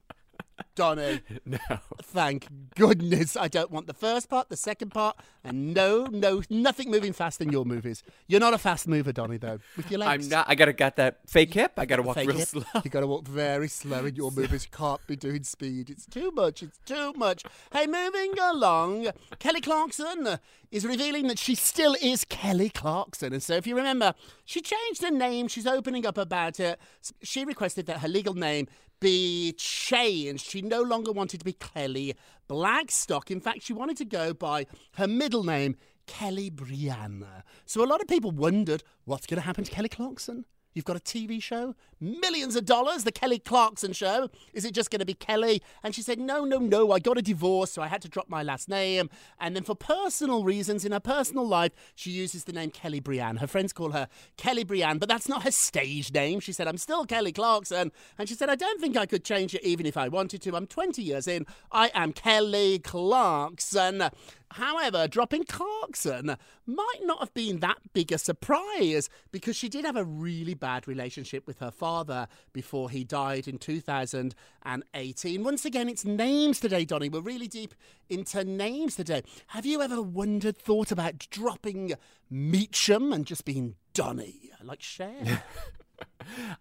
Donny. 0.74 1.20
No. 1.44 1.58
Thank 2.02 2.46
goodness 2.76 3.36
I 3.36 3.48
don't 3.48 3.70
want 3.70 3.86
the 3.86 3.94
first 3.94 4.28
part, 4.28 4.48
the 4.48 4.56
second 4.56 4.90
part, 4.90 5.16
and 5.44 5.74
no, 5.74 6.06
no, 6.06 6.42
nothing 6.48 6.90
moving 6.90 7.12
fast 7.12 7.40
in 7.40 7.50
your 7.50 7.64
movies. 7.64 8.02
You're 8.26 8.40
not 8.40 8.54
a 8.54 8.58
fast 8.58 8.86
mover, 8.86 9.12
Donny, 9.12 9.38
though, 9.38 9.58
with 9.76 9.90
your 9.90 9.98
legs. 10.00 10.26
I'm 10.26 10.30
not. 10.30 10.48
I 10.48 10.54
gotta 10.54 10.72
got 10.72 10.96
that 10.96 11.18
fake 11.28 11.52
hip. 11.52 11.72
I 11.76 11.84
gotta 11.84 12.02
walk 12.02 12.16
real 12.16 12.30
it. 12.38 12.48
slow. 12.48 12.62
You 12.84 12.90
gotta 12.90 13.06
walk 13.06 13.26
very 13.26 13.68
slow 13.68 14.04
in 14.06 14.14
your 14.14 14.30
movies. 14.36 14.64
You 14.70 14.76
can't 14.76 15.04
be 15.06 15.16
doing 15.16 15.42
speed. 15.42 15.90
It's 15.90 16.06
too 16.06 16.30
much. 16.30 16.62
It's 16.62 16.78
too 16.86 17.12
much. 17.16 17.42
Hey, 17.72 17.86
moving 17.86 18.34
along, 18.40 19.08
Kelly 19.38 19.60
Clarkson 19.60 20.38
is 20.70 20.86
revealing 20.86 21.26
that 21.28 21.38
she 21.38 21.54
still 21.54 21.96
is 22.00 22.24
Kelly 22.24 22.70
Clarkson. 22.70 23.32
And 23.32 23.42
so, 23.42 23.54
if 23.54 23.66
you 23.66 23.76
remember, 23.76 24.14
she 24.44 24.60
changed 24.60 25.02
her 25.02 25.10
name. 25.10 25.48
She's 25.48 25.66
opening 25.66 26.06
up 26.06 26.16
about 26.18 26.60
it. 26.60 26.78
She 27.22 27.44
requested 27.44 27.86
that 27.86 27.98
her 27.98 28.08
legal 28.08 28.34
name 28.34 28.68
be 29.02 29.52
changed. 29.58 30.48
She 30.48 30.62
no 30.62 30.80
longer 30.80 31.10
wanted 31.10 31.40
to 31.40 31.44
be 31.44 31.54
Kelly 31.54 32.14
Blackstock. 32.46 33.30
In 33.30 33.40
fact, 33.40 33.62
she 33.62 33.72
wanted 33.72 33.96
to 33.96 34.04
go 34.04 34.32
by 34.32 34.66
her 34.94 35.08
middle 35.08 35.42
name, 35.42 35.76
Kelly 36.06 36.50
Brianna. 36.50 37.42
So 37.66 37.84
a 37.84 37.86
lot 37.86 38.00
of 38.00 38.06
people 38.06 38.30
wondered 38.30 38.84
what's 39.04 39.26
going 39.26 39.40
to 39.40 39.46
happen 39.46 39.64
to 39.64 39.70
Kelly 39.70 39.88
Clarkson. 39.88 40.44
You've 40.74 40.84
got 40.84 40.96
a 40.96 41.00
TV 41.00 41.42
show, 41.42 41.74
millions 42.00 42.56
of 42.56 42.64
dollars, 42.64 43.04
the 43.04 43.12
Kelly 43.12 43.38
Clarkson 43.38 43.92
show. 43.92 44.30
Is 44.52 44.64
it 44.64 44.72
just 44.72 44.90
going 44.90 45.00
to 45.00 45.06
be 45.06 45.14
Kelly? 45.14 45.62
And 45.82 45.94
she 45.94 46.02
said, 46.02 46.18
No, 46.18 46.44
no, 46.44 46.58
no, 46.58 46.92
I 46.92 46.98
got 46.98 47.18
a 47.18 47.22
divorce, 47.22 47.72
so 47.72 47.82
I 47.82 47.88
had 47.88 48.02
to 48.02 48.08
drop 48.08 48.28
my 48.28 48.42
last 48.42 48.68
name. 48.68 49.10
And 49.38 49.54
then 49.54 49.64
for 49.64 49.74
personal 49.74 50.44
reasons 50.44 50.84
in 50.84 50.92
her 50.92 51.00
personal 51.00 51.46
life, 51.46 51.72
she 51.94 52.10
uses 52.10 52.44
the 52.44 52.52
name 52.52 52.70
Kelly 52.70 53.00
Brianne. 53.00 53.38
Her 53.38 53.46
friends 53.46 53.72
call 53.72 53.90
her 53.90 54.08
Kelly 54.36 54.64
Brianne, 54.64 54.98
but 54.98 55.08
that's 55.08 55.28
not 55.28 55.42
her 55.42 55.50
stage 55.50 56.12
name. 56.12 56.40
She 56.40 56.52
said, 56.52 56.66
I'm 56.68 56.78
still 56.78 57.04
Kelly 57.04 57.32
Clarkson. 57.32 57.92
And 58.18 58.28
she 58.28 58.34
said, 58.34 58.48
I 58.48 58.56
don't 58.56 58.80
think 58.80 58.96
I 58.96 59.06
could 59.06 59.24
change 59.24 59.54
it 59.54 59.62
even 59.62 59.86
if 59.86 59.96
I 59.96 60.08
wanted 60.08 60.42
to. 60.42 60.56
I'm 60.56 60.66
20 60.66 61.02
years 61.02 61.28
in. 61.28 61.46
I 61.70 61.90
am 61.94 62.12
Kelly 62.12 62.78
Clarkson. 62.78 64.10
However, 64.52 65.08
dropping 65.08 65.44
Clarkson 65.44 66.36
might 66.66 67.00
not 67.02 67.20
have 67.20 67.34
been 67.34 67.60
that 67.60 67.78
big 67.92 68.12
a 68.12 68.18
surprise 68.18 69.08
because 69.30 69.56
she 69.56 69.68
did 69.68 69.84
have 69.84 69.96
a 69.96 70.04
really 70.04 70.54
bad 70.54 70.86
relationship 70.86 71.46
with 71.46 71.58
her 71.58 71.70
father 71.70 72.28
before 72.52 72.90
he 72.90 73.04
died 73.04 73.48
in 73.48 73.58
2018. 73.58 75.42
Once 75.44 75.64
again, 75.64 75.88
it's 75.88 76.04
names 76.04 76.60
today, 76.60 76.84
Donny. 76.84 77.08
We're 77.08 77.20
really 77.20 77.48
deep 77.48 77.74
into 78.08 78.44
names 78.44 78.96
today. 78.96 79.22
Have 79.48 79.66
you 79.66 79.82
ever 79.82 80.00
wondered, 80.00 80.56
thought 80.56 80.92
about 80.92 81.26
dropping 81.30 81.94
Meacham 82.30 83.12
and 83.12 83.26
just 83.26 83.44
being 83.44 83.76
Donny 83.94 84.50
like 84.62 84.82
Cher? 84.82 85.42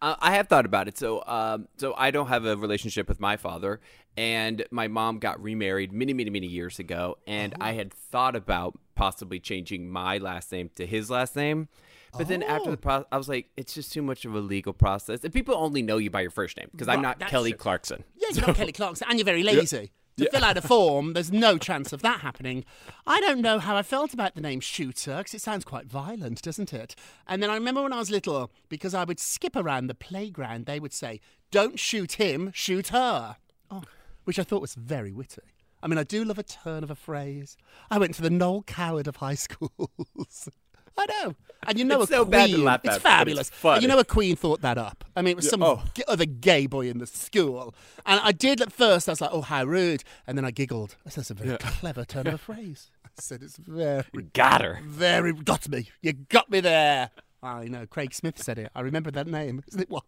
Uh, 0.02 0.16
I 0.20 0.34
have 0.34 0.48
thought 0.48 0.66
about 0.66 0.88
it. 0.88 0.98
So, 0.98 1.24
um, 1.28 1.68
so 1.78 1.94
I 1.96 2.10
don't 2.10 2.28
have 2.28 2.46
a 2.46 2.58
relationship 2.58 3.08
with 3.08 3.20
my 3.20 3.38
father, 3.38 3.80
and 4.18 4.66
my 4.72 4.88
mom 4.88 5.20
got 5.20 5.42
remarried 5.42 5.94
many, 5.94 6.14
many, 6.14 6.32
many 6.32 6.48
years 6.48 6.80
ago, 6.80 7.20
and 7.28 7.54
I 7.62 7.74
had 7.74 7.94
thought 7.94 8.36
about 8.36 8.78
possibly 8.96 9.40
changing 9.40 9.90
my 9.90 10.18
last 10.18 10.52
name 10.52 10.72
to 10.76 10.86
his 10.88 11.12
last 11.12 11.36
name. 11.36 11.70
But 12.18 12.28
then 12.28 12.42
after 12.44 12.72
the 12.72 12.78
process, 12.78 13.08
I 13.12 13.18
was 13.18 13.30
like, 13.30 13.50
it's 13.56 13.74
just 13.74 13.94
too 13.94 14.02
much 14.02 14.26
of 14.26 14.34
a 14.36 14.40
legal 14.40 14.74
process, 14.74 15.24
and 15.24 15.32
people 15.32 15.56
only 15.56 15.82
know 15.82 15.98
you 15.98 16.10
by 16.10 16.22
your 16.22 16.32
first 16.32 16.58
name 16.58 16.70
because 16.72 16.88
I'm 16.88 17.02
not 17.02 17.20
Kelly 17.20 17.52
true. 17.52 17.60
Clarkson. 17.60 18.04
Yeah, 18.18 18.30
you're 18.34 18.48
not 18.48 18.56
Kelly 18.56 18.74
Clarkson, 18.74 19.08
and 19.10 19.20
you're 19.20 19.26
very 19.26 19.44
lazy. 19.44 19.92
To 20.22 20.30
fill 20.32 20.46
out 20.46 20.58
a 20.58 20.62
form, 20.62 21.14
there's 21.14 21.32
no 21.32 21.58
chance 21.58 21.92
of 21.92 22.04
that 22.04 22.22
happening. 22.22 22.64
I 23.08 23.20
don't 23.22 23.42
know 23.42 23.58
how 23.58 23.76
I 23.76 23.82
felt 23.82 24.14
about 24.14 24.36
the 24.36 24.42
name 24.42 24.60
Shooter, 24.60 25.18
because 25.18 25.34
it 25.34 25.42
sounds 25.42 25.66
quite 25.66 25.88
violent, 25.88 26.44
doesn't 26.44 26.74
it? 26.74 26.96
And 27.28 27.42
then 27.42 27.50
I 27.50 27.56
remember 27.56 27.82
when 27.82 27.94
I 27.94 27.98
was 27.98 28.12
little, 28.12 28.52
because 28.70 28.94
I 28.94 29.04
would 29.04 29.20
skip 29.20 29.56
around 29.56 29.88
the 29.88 29.96
playground, 29.96 30.68
they 30.68 30.80
would 30.80 30.94
say, 30.94 31.22
Don't 31.50 31.80
shoot 31.80 32.14
him, 32.14 32.52
shoot 32.54 32.90
her. 32.90 33.38
Oh, 33.72 33.82
which 34.26 34.38
I 34.38 34.44
thought 34.44 34.62
was 34.62 34.76
very 34.76 35.12
witty. 35.12 35.42
I 35.82 35.88
mean, 35.88 35.98
I 35.98 36.04
do 36.04 36.24
love 36.24 36.38
a 36.38 36.44
turn 36.44 36.84
of 36.84 36.92
a 36.92 36.96
phrase. 36.96 37.58
I 37.90 37.98
went 37.98 38.14
to 38.16 38.22
the 38.22 38.30
Noel 38.30 38.62
Coward 38.64 39.08
of 39.08 39.16
high 39.16 39.36
schools. 39.36 40.50
I 40.98 41.06
know. 41.06 41.36
And 41.68 41.78
you 41.78 41.86
know 41.86 42.02
It's 42.02 42.12
a 42.12 42.16
so 42.16 42.26
queen. 42.26 42.64
laugh 42.64 42.82
it's 42.84 42.96
it's 42.96 43.04
fabulous. 43.04 43.52
And 43.64 43.82
you 43.82 43.88
know 43.88 44.00
a 44.00 44.06
queen 44.06 44.36
thought 44.36 44.62
that 44.62 44.78
up. 44.78 45.04
I 45.16 45.22
mean, 45.22 45.32
it 45.32 45.36
was 45.38 45.50
some 45.50 45.62
oh. 45.64 45.84
g- 45.94 46.04
other 46.08 46.26
gay 46.26 46.66
boy 46.66 46.90
in 46.90 46.98
the 46.98 47.08
school. 47.08 47.76
And 48.06 48.20
I 48.24 48.32
did 48.32 48.62
at 48.62 48.72
first, 48.72 49.08
I 49.08 49.12
was 49.12 49.22
like, 49.22 49.30
oh, 49.34 49.42
how 49.42 49.64
rude. 49.64 50.04
And 50.26 50.38
then 50.38 50.46
I 50.46 50.52
giggled. 50.52 50.96
I 51.06 51.10
said, 51.10 51.22
that's 51.24 51.32
a 51.32 51.34
very 51.36 51.58
clever 51.58 52.04
turn 52.04 52.28
of 52.28 52.34
a 52.36 52.38
phrase. 52.38 52.90
I 53.06 53.10
said, 53.20 53.44
it's 53.44 53.58
very, 53.58 54.04
Got 54.34 54.62
her. 54.62 54.80
very, 54.84 55.34
got 55.34 55.68
me. 55.70 55.90
You 56.02 56.14
got 56.14 56.50
me 56.50 56.62
there. 56.62 57.12
I 57.44 57.66
know. 57.66 57.86
Craig 57.88 58.14
Smith 58.14 58.42
said 58.42 58.58
it. 58.60 58.72
I 58.76 58.82
remember 58.82 59.12
that 59.12 59.28
name. 59.28 59.64
Isn't 59.68 59.82
it 59.82 59.90
wild? 59.90 60.04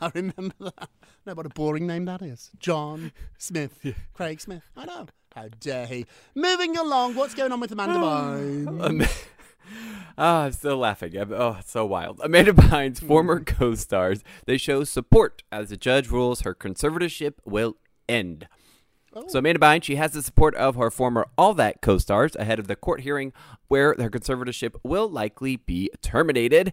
I 0.00 0.10
remember 0.14 0.54
that. 0.60 0.88
No, 1.26 1.34
what 1.34 1.46
a 1.46 1.50
boring 1.50 1.86
name 1.86 2.04
that 2.06 2.22
is. 2.22 2.50
John 2.58 3.12
Smith. 3.38 3.84
Craig 4.14 4.40
Smith. 4.40 4.62
I 4.76 4.84
know. 4.84 5.06
How 5.34 5.48
dare 5.60 5.86
he? 5.86 6.06
Moving 6.34 6.76
along, 6.76 7.14
what's 7.14 7.34
going 7.34 7.52
on 7.52 7.60
with 7.60 7.72
Amanda 7.72 7.98
Bynes? 7.98 9.24
Ah, 10.20 10.44
I'm 10.44 10.52
still 10.52 10.76
laughing. 10.76 11.16
I'm- 11.16 11.32
oh, 11.32 11.56
it's 11.60 11.70
so 11.70 11.86
wild. 11.86 12.20
Amanda 12.24 12.52
Bynes' 12.52 13.00
former 13.00 13.38
co-stars, 13.40 14.22
they 14.46 14.58
show 14.58 14.82
support 14.84 15.42
as 15.52 15.68
the 15.70 15.76
judge 15.76 16.08
rules 16.08 16.40
her 16.40 16.54
conservatorship 16.54 17.34
will 17.44 17.76
end. 18.08 18.48
So 19.28 19.38
Amanda 19.38 19.58
Bynes, 19.58 19.84
she 19.84 19.96
has 19.96 20.12
the 20.12 20.22
support 20.22 20.54
of 20.56 20.76
her 20.76 20.90
former 20.90 21.26
All 21.36 21.54
That 21.54 21.80
co-stars 21.82 22.36
ahead 22.36 22.58
of 22.58 22.68
the 22.68 22.76
court 22.76 23.00
hearing 23.00 23.32
where 23.68 23.94
her 23.98 24.10
conservatorship 24.10 24.74
will 24.84 25.08
likely 25.08 25.56
be 25.56 25.90
terminated. 26.02 26.72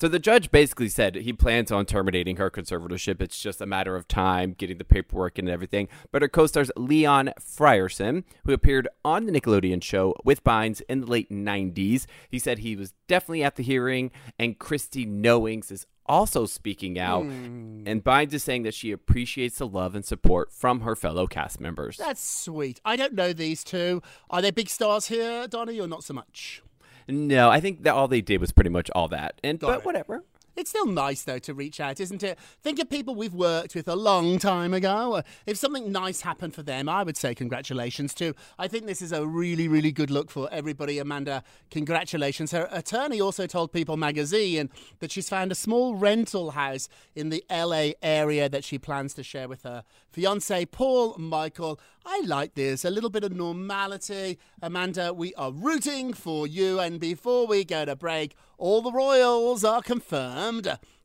So 0.00 0.08
the 0.08 0.18
judge 0.18 0.50
basically 0.50 0.88
said 0.88 1.14
he 1.14 1.34
plans 1.34 1.70
on 1.70 1.84
terminating 1.84 2.36
her 2.36 2.50
conservatorship. 2.50 3.20
It's 3.20 3.38
just 3.38 3.60
a 3.60 3.66
matter 3.66 3.96
of 3.96 4.08
time 4.08 4.54
getting 4.56 4.78
the 4.78 4.84
paperwork 4.84 5.36
and 5.36 5.46
everything. 5.46 5.88
But 6.10 6.22
her 6.22 6.28
co-stars 6.28 6.70
Leon 6.74 7.34
Frierson, 7.38 8.24
who 8.46 8.54
appeared 8.54 8.88
on 9.04 9.26
the 9.26 9.32
Nickelodeon 9.32 9.82
show 9.82 10.14
with 10.24 10.42
Bynes 10.42 10.80
in 10.88 11.02
the 11.02 11.06
late 11.06 11.28
90s, 11.28 12.06
he 12.30 12.38
said 12.38 12.60
he 12.60 12.76
was 12.76 12.94
definitely 13.08 13.44
at 13.44 13.56
the 13.56 13.62
hearing. 13.62 14.10
And 14.38 14.58
Christy 14.58 15.04
Knowings 15.04 15.70
is 15.70 15.86
also 16.06 16.46
speaking 16.46 16.98
out. 16.98 17.24
Hmm. 17.24 17.82
And 17.84 18.02
Bynes 18.02 18.32
is 18.32 18.42
saying 18.42 18.62
that 18.62 18.72
she 18.72 18.92
appreciates 18.92 19.58
the 19.58 19.66
love 19.66 19.94
and 19.94 20.04
support 20.04 20.50
from 20.50 20.80
her 20.80 20.96
fellow 20.96 21.26
cast 21.26 21.60
members. 21.60 21.98
That's 21.98 22.26
sweet. 22.26 22.80
I 22.86 22.96
don't 22.96 23.12
know 23.12 23.34
these 23.34 23.62
two. 23.62 24.00
Are 24.30 24.40
they 24.40 24.50
big 24.50 24.70
stars 24.70 25.08
here, 25.08 25.46
Donny, 25.46 25.78
or 25.78 25.86
not 25.86 26.04
so 26.04 26.14
much? 26.14 26.62
No, 27.10 27.50
I 27.50 27.60
think 27.60 27.82
that 27.82 27.94
all 27.94 28.08
they 28.08 28.20
did 28.20 28.40
was 28.40 28.52
pretty 28.52 28.70
much 28.70 28.90
all 28.94 29.08
that. 29.08 29.40
And 29.42 29.58
Got 29.58 29.68
but 29.68 29.78
it. 29.80 29.84
whatever. 29.84 30.24
It's 30.60 30.68
still 30.68 30.84
nice, 30.84 31.22
though, 31.22 31.38
to 31.38 31.54
reach 31.54 31.80
out, 31.80 32.00
isn't 32.00 32.22
it? 32.22 32.38
Think 32.62 32.78
of 32.80 32.90
people 32.90 33.14
we've 33.14 33.32
worked 33.32 33.74
with 33.74 33.88
a 33.88 33.96
long 33.96 34.38
time 34.38 34.74
ago. 34.74 35.22
If 35.46 35.56
something 35.56 35.90
nice 35.90 36.20
happened 36.20 36.54
for 36.54 36.62
them, 36.62 36.86
I 36.86 37.02
would 37.02 37.16
say 37.16 37.34
congratulations 37.34 38.12
too. 38.12 38.34
I 38.58 38.68
think 38.68 38.84
this 38.84 39.00
is 39.00 39.10
a 39.10 39.26
really, 39.26 39.68
really 39.68 39.90
good 39.90 40.10
look 40.10 40.30
for 40.30 40.50
everybody. 40.52 40.98
Amanda, 40.98 41.44
congratulations. 41.70 42.52
Her 42.52 42.68
attorney 42.70 43.22
also 43.22 43.46
told 43.46 43.72
People 43.72 43.96
magazine 43.96 44.68
that 44.98 45.10
she's 45.10 45.30
found 45.30 45.50
a 45.50 45.54
small 45.54 45.94
rental 45.94 46.50
house 46.50 46.90
in 47.14 47.30
the 47.30 47.42
LA 47.50 47.92
area 48.02 48.50
that 48.50 48.62
she 48.62 48.76
plans 48.76 49.14
to 49.14 49.22
share 49.22 49.48
with 49.48 49.62
her 49.62 49.82
fiance, 50.12 50.66
Paul 50.66 51.16
Michael. 51.16 51.80
I 52.04 52.22
like 52.26 52.54
this. 52.54 52.84
A 52.84 52.90
little 52.90 53.10
bit 53.10 53.24
of 53.24 53.32
normality. 53.32 54.38
Amanda, 54.60 55.14
we 55.14 55.32
are 55.34 55.52
rooting 55.52 56.12
for 56.12 56.46
you. 56.46 56.80
And 56.80 57.00
before 57.00 57.46
we 57.46 57.64
go 57.64 57.84
to 57.84 57.94
break, 57.94 58.36
all 58.58 58.82
the 58.82 58.92
royals 58.92 59.64
are 59.64 59.80
confirmed 59.80 60.49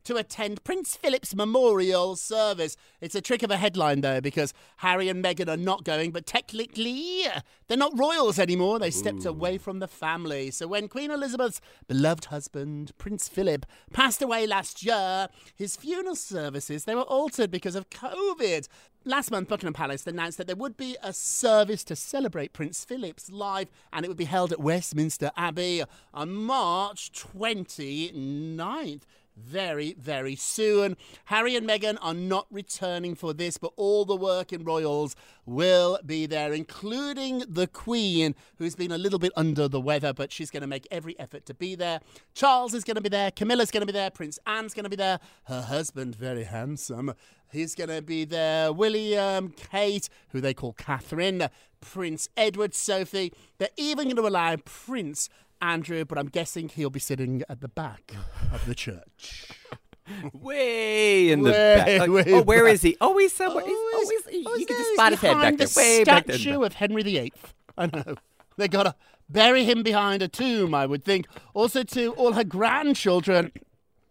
to 0.06 0.16
attend 0.16 0.62
Prince 0.62 0.96
Philip's 0.96 1.34
memorial 1.34 2.14
service. 2.14 2.76
It's 3.00 3.16
a 3.16 3.20
trick 3.20 3.42
of 3.42 3.50
a 3.50 3.56
headline, 3.56 4.02
though, 4.02 4.20
because 4.20 4.54
Harry 4.76 5.08
and 5.08 5.22
Meghan 5.22 5.48
are 5.48 5.56
not 5.56 5.82
going, 5.82 6.12
but 6.12 6.26
technically, 6.26 7.24
they're 7.66 7.76
not 7.76 7.98
royals 7.98 8.38
anymore. 8.38 8.78
They 8.78 8.92
stepped 8.92 9.24
away 9.24 9.58
from 9.58 9.80
the 9.80 9.88
family. 9.88 10.52
So 10.52 10.68
when 10.68 10.86
Queen 10.86 11.10
Elizabeth's 11.10 11.60
beloved 11.88 12.26
husband, 12.26 12.92
Prince 12.98 13.28
Philip, 13.28 13.66
passed 13.92 14.22
away 14.22 14.46
last 14.46 14.84
year, 14.84 15.28
his 15.56 15.74
funeral 15.76 16.14
services, 16.14 16.84
they 16.84 16.94
were 16.94 17.02
altered 17.02 17.50
because 17.50 17.74
of 17.74 17.90
COVID. 17.90 18.68
Last 19.04 19.30
month, 19.30 19.48
Buckingham 19.48 19.72
Palace 19.72 20.06
announced 20.06 20.38
that 20.38 20.46
there 20.46 20.56
would 20.56 20.76
be 20.76 20.96
a 21.02 21.12
service 21.12 21.84
to 21.84 21.96
celebrate 21.96 22.52
Prince 22.52 22.84
Philip's 22.84 23.30
life, 23.30 23.68
and 23.92 24.04
it 24.04 24.08
would 24.08 24.16
be 24.16 24.24
held 24.24 24.52
at 24.52 24.60
Westminster 24.60 25.30
Abbey 25.36 25.82
on 26.12 26.32
March 26.32 27.12
29th. 27.12 29.02
Very, 29.36 29.94
very 29.98 30.34
soon. 30.34 30.96
Harry 31.26 31.56
and 31.56 31.68
Meghan 31.68 31.98
are 32.00 32.14
not 32.14 32.46
returning 32.50 33.14
for 33.14 33.34
this, 33.34 33.58
but 33.58 33.72
all 33.76 34.06
the 34.06 34.16
work 34.16 34.50
in 34.50 34.64
royals 34.64 35.14
will 35.44 35.98
be 36.06 36.24
there, 36.24 36.54
including 36.54 37.44
the 37.46 37.66
Queen, 37.66 38.34
who's 38.56 38.74
been 38.74 38.90
a 38.90 38.98
little 38.98 39.18
bit 39.18 39.32
under 39.36 39.68
the 39.68 39.80
weather, 39.80 40.14
but 40.14 40.32
she's 40.32 40.50
going 40.50 40.62
to 40.62 40.66
make 40.66 40.88
every 40.90 41.18
effort 41.18 41.44
to 41.46 41.54
be 41.54 41.74
there. 41.74 42.00
Charles 42.34 42.72
is 42.72 42.82
going 42.82 42.94
to 42.94 43.02
be 43.02 43.10
there. 43.10 43.30
Camilla's 43.30 43.70
going 43.70 43.82
to 43.82 43.86
be 43.86 43.92
there. 43.92 44.10
Prince 44.10 44.38
Anne's 44.46 44.72
going 44.72 44.84
to 44.84 44.90
be 44.90 44.96
there. 44.96 45.20
Her 45.44 45.60
husband, 45.60 46.16
very 46.16 46.44
handsome. 46.44 47.12
He's 47.52 47.74
going 47.74 47.90
to 47.90 48.02
be 48.02 48.24
there. 48.24 48.72
William, 48.72 49.50
Kate, 49.50 50.08
who 50.30 50.40
they 50.40 50.54
call 50.54 50.72
Catherine, 50.72 51.48
Prince 51.80 52.28
Edward, 52.36 52.74
Sophie. 52.74 53.32
They're 53.58 53.68
even 53.76 54.04
going 54.04 54.16
to 54.16 54.26
allow 54.26 54.56
Prince 54.56 55.28
Andrew, 55.60 56.04
but 56.04 56.18
I'm 56.18 56.28
guessing 56.28 56.68
he'll 56.68 56.90
be 56.90 57.00
sitting 57.00 57.42
at 57.48 57.60
the 57.60 57.68
back 57.68 58.12
of 58.52 58.66
the 58.66 58.74
church. 58.74 59.48
Way 60.32 61.30
in 61.30 61.42
the 61.42 61.50
Way, 61.50 61.76
back. 61.76 62.00
Like, 62.08 62.10
way 62.10 62.32
oh, 62.34 62.42
where 62.42 62.64
back. 62.64 62.74
is 62.74 62.82
he? 62.82 62.96
Oh, 63.00 63.18
he's 63.18 63.32
somewhere. 63.32 63.64
he's 63.64 63.72
Oh, 63.74 63.90
always, 63.94 64.10
he's- 64.10 64.34
you 64.34 64.44
oh, 64.46 64.56
can 64.56 64.66
just 64.68 64.78
he's 64.88 64.94
spot 64.94 65.12
his 65.12 65.20
head 65.20 65.28
back 65.32 65.36
behind 65.40 65.58
there. 65.58 65.66
the 65.66 65.74
Way 65.76 66.04
back 66.04 66.26
there. 66.26 66.38
statue 66.38 66.62
of 66.62 66.72
Henry 66.74 67.02
VIII. 67.02 67.32
I 67.76 67.86
know. 67.86 68.14
They 68.56 68.68
gotta 68.68 68.94
bury 69.28 69.64
him 69.64 69.82
behind 69.82 70.22
a 70.22 70.28
tomb, 70.28 70.74
I 70.74 70.86
would 70.86 71.04
think. 71.04 71.26
Also, 71.54 71.82
to 71.82 72.12
all 72.12 72.32
her 72.34 72.44
grandchildren 72.44 73.50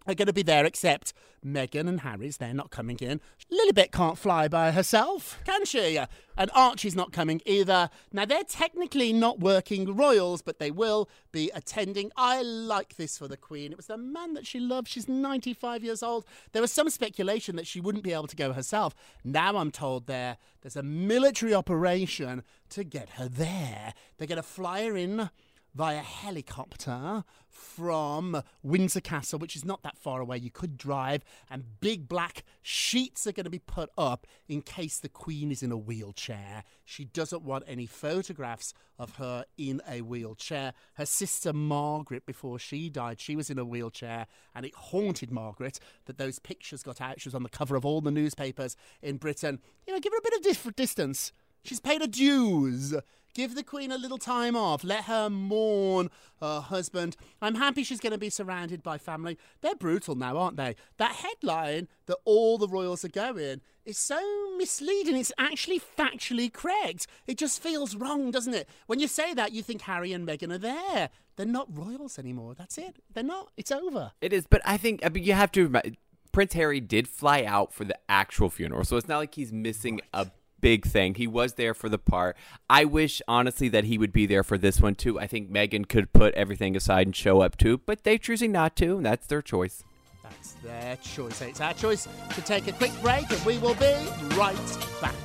are 0.07 0.13
going 0.13 0.27
to 0.27 0.33
be 0.33 0.43
there, 0.43 0.65
except 0.65 1.13
Meghan 1.45 1.87
and 1.87 2.01
Harry's. 2.01 2.37
They're 2.37 2.53
not 2.53 2.71
coming 2.71 2.97
in. 2.97 3.21
Lilibet 3.51 3.91
can't 3.91 4.17
fly 4.17 4.47
by 4.47 4.71
herself, 4.71 5.39
can 5.45 5.65
she? 5.65 5.99
And 6.37 6.51
Archie's 6.53 6.95
not 6.95 7.11
coming 7.11 7.41
either. 7.45 7.89
Now, 8.11 8.25
they're 8.25 8.43
technically 8.43 9.13
not 9.13 9.39
working 9.39 9.95
royals, 9.95 10.41
but 10.41 10.59
they 10.59 10.71
will 10.71 11.09
be 11.31 11.51
attending. 11.53 12.11
I 12.17 12.41
like 12.41 12.97
this 12.97 13.17
for 13.17 13.27
the 13.27 13.37
Queen. 13.37 13.71
It 13.71 13.77
was 13.77 13.87
the 13.87 13.97
man 13.97 14.33
that 14.33 14.45
she 14.45 14.59
loved. 14.59 14.87
She's 14.87 15.07
95 15.07 15.83
years 15.83 16.03
old. 16.03 16.25
There 16.51 16.61
was 16.61 16.71
some 16.71 16.89
speculation 16.89 17.55
that 17.55 17.67
she 17.67 17.79
wouldn't 17.79 18.03
be 18.03 18.13
able 18.13 18.27
to 18.27 18.35
go 18.35 18.53
herself. 18.53 18.95
Now 19.23 19.57
I'm 19.57 19.71
told 19.71 20.07
there 20.07 20.37
there's 20.61 20.75
a 20.75 20.83
military 20.83 21.53
operation 21.53 22.43
to 22.69 22.83
get 22.83 23.11
her 23.11 23.27
there. 23.27 23.93
They're 24.17 24.27
going 24.27 24.37
to 24.37 24.43
fly 24.43 24.83
her 24.85 24.97
in 24.97 25.29
via 25.75 25.99
helicopter 25.99 27.23
from 27.49 28.41
Windsor 28.63 29.01
Castle, 29.01 29.39
which 29.39 29.55
is 29.55 29.65
not 29.65 29.83
that 29.83 29.97
far 29.97 30.21
away. 30.21 30.37
You 30.37 30.49
could 30.49 30.77
drive, 30.77 31.23
and 31.49 31.79
big 31.81 32.07
black 32.07 32.43
sheets 32.61 33.27
are 33.27 33.33
going 33.33 33.43
to 33.43 33.49
be 33.49 33.59
put 33.59 33.89
up 33.97 34.25
in 34.47 34.61
case 34.61 34.99
the 34.99 35.09
Queen 35.09 35.51
is 35.51 35.61
in 35.61 35.71
a 35.71 35.77
wheelchair. 35.77 36.63
She 36.85 37.05
doesn't 37.05 37.43
want 37.43 37.65
any 37.67 37.85
photographs 37.85 38.73
of 38.97 39.17
her 39.17 39.45
in 39.57 39.81
a 39.87 40.01
wheelchair. 40.01 40.73
Her 40.93 41.05
sister 41.05 41.51
Margaret, 41.51 42.25
before 42.25 42.57
she 42.57 42.89
died, 42.89 43.19
she 43.19 43.35
was 43.35 43.49
in 43.49 43.59
a 43.59 43.65
wheelchair, 43.65 44.27
and 44.55 44.65
it 44.65 44.75
haunted 44.75 45.31
Margaret 45.31 45.79
that 46.05 46.17
those 46.17 46.39
pictures 46.39 46.83
got 46.83 47.01
out. 47.01 47.19
She 47.19 47.27
was 47.27 47.35
on 47.35 47.43
the 47.43 47.49
cover 47.49 47.75
of 47.75 47.85
all 47.85 47.99
the 48.01 48.11
newspapers 48.11 48.77
in 49.01 49.17
Britain. 49.17 49.59
You 49.85 49.93
know, 49.93 49.99
give 49.99 50.13
her 50.13 50.19
a 50.19 50.21
bit 50.21 50.65
of 50.65 50.75
distance. 50.75 51.33
She's 51.63 51.79
paid 51.79 52.01
her 52.01 52.07
dues. 52.07 52.93
Give 53.35 53.53
the 53.53 53.63
Queen 53.63 53.91
a 53.91 53.97
little 53.97 54.17
time 54.17 54.55
off. 54.55 54.83
Let 54.83 55.03
her 55.03 55.29
mourn 55.29 56.09
her 56.39 56.61
husband. 56.61 57.17
I'm 57.41 57.55
happy 57.55 57.83
she's 57.83 57.99
going 57.99 58.13
to 58.13 58.17
be 58.17 58.29
surrounded 58.29 58.81
by 58.81 58.97
family. 58.97 59.37
They're 59.59 59.75
brutal 59.75 60.15
now, 60.15 60.37
aren't 60.37 60.55
they? 60.55 60.75
That 60.97 61.11
headline 61.11 61.89
that 62.05 62.17
all 62.23 62.57
the 62.57 62.69
royals 62.69 63.03
are 63.03 63.09
going 63.09 63.59
is 63.83 63.97
so 63.97 64.19
misleading. 64.57 65.17
It's 65.17 65.33
actually 65.37 65.81
factually 65.81 66.51
correct. 66.51 67.07
It 67.27 67.37
just 67.37 67.61
feels 67.61 67.93
wrong, 67.93 68.31
doesn't 68.31 68.53
it? 68.53 68.69
When 68.87 69.01
you 69.01 69.07
say 69.07 69.33
that, 69.33 69.51
you 69.51 69.61
think 69.61 69.81
Harry 69.81 70.13
and 70.13 70.25
Meghan 70.25 70.53
are 70.53 70.57
there. 70.57 71.09
They're 71.35 71.45
not 71.45 71.67
royals 71.77 72.17
anymore. 72.17 72.55
That's 72.55 72.77
it. 72.77 72.95
They're 73.13 73.21
not. 73.21 73.51
It's 73.57 73.71
over. 73.71 74.13
It 74.21 74.31
is, 74.31 74.47
but 74.49 74.61
I 74.63 74.77
think 74.77 75.01
you 75.13 75.33
have 75.33 75.51
to 75.51 75.81
Prince 76.31 76.53
Harry 76.53 76.79
did 76.79 77.07
fly 77.07 77.43
out 77.43 77.73
for 77.73 77.83
the 77.83 77.97
actual 78.07 78.49
funeral, 78.49 78.85
so 78.85 78.95
it's 78.95 79.09
not 79.09 79.17
like 79.17 79.35
he's 79.35 79.51
missing 79.51 79.99
a 80.13 80.27
big 80.65 80.83
thing. 80.83 81.13
He 81.13 81.27
was 81.27 81.53
there 81.53 81.75
for 81.75 81.89
the 81.89 81.99
part. 81.99 82.35
I 82.67 82.85
wish 82.85 83.21
honestly 83.27 83.69
that 83.69 83.83
he 83.83 83.99
would 83.99 84.11
be 84.11 84.25
there 84.25 84.43
for 84.43 84.57
this 84.57 84.81
one 84.81 84.95
too. 84.95 85.19
I 85.19 85.27
think 85.27 85.51
Meghan 85.51 85.87
could 85.87 86.11
put 86.11 86.33
everything 86.33 86.75
aside 86.75 87.05
and 87.05 87.15
show 87.15 87.41
up 87.41 87.55
too, 87.55 87.81
but 87.85 88.03
they're 88.03 88.17
choosing 88.17 88.51
not 88.51 88.75
to, 88.77 88.97
and 88.97 89.05
that's 89.05 89.27
their 89.27 89.43
choice. 89.43 89.83
That's 90.23 90.53
their 90.63 90.95
choice. 90.95 91.39
It's 91.41 91.61
our 91.61 91.75
choice 91.75 92.07
to 92.33 92.41
take 92.41 92.67
a 92.67 92.71
quick 92.71 92.91
break, 93.03 93.29
and 93.29 93.45
we 93.45 93.59
will 93.59 93.75
be 93.75 93.93
right 94.35 94.57
back. 94.99 95.24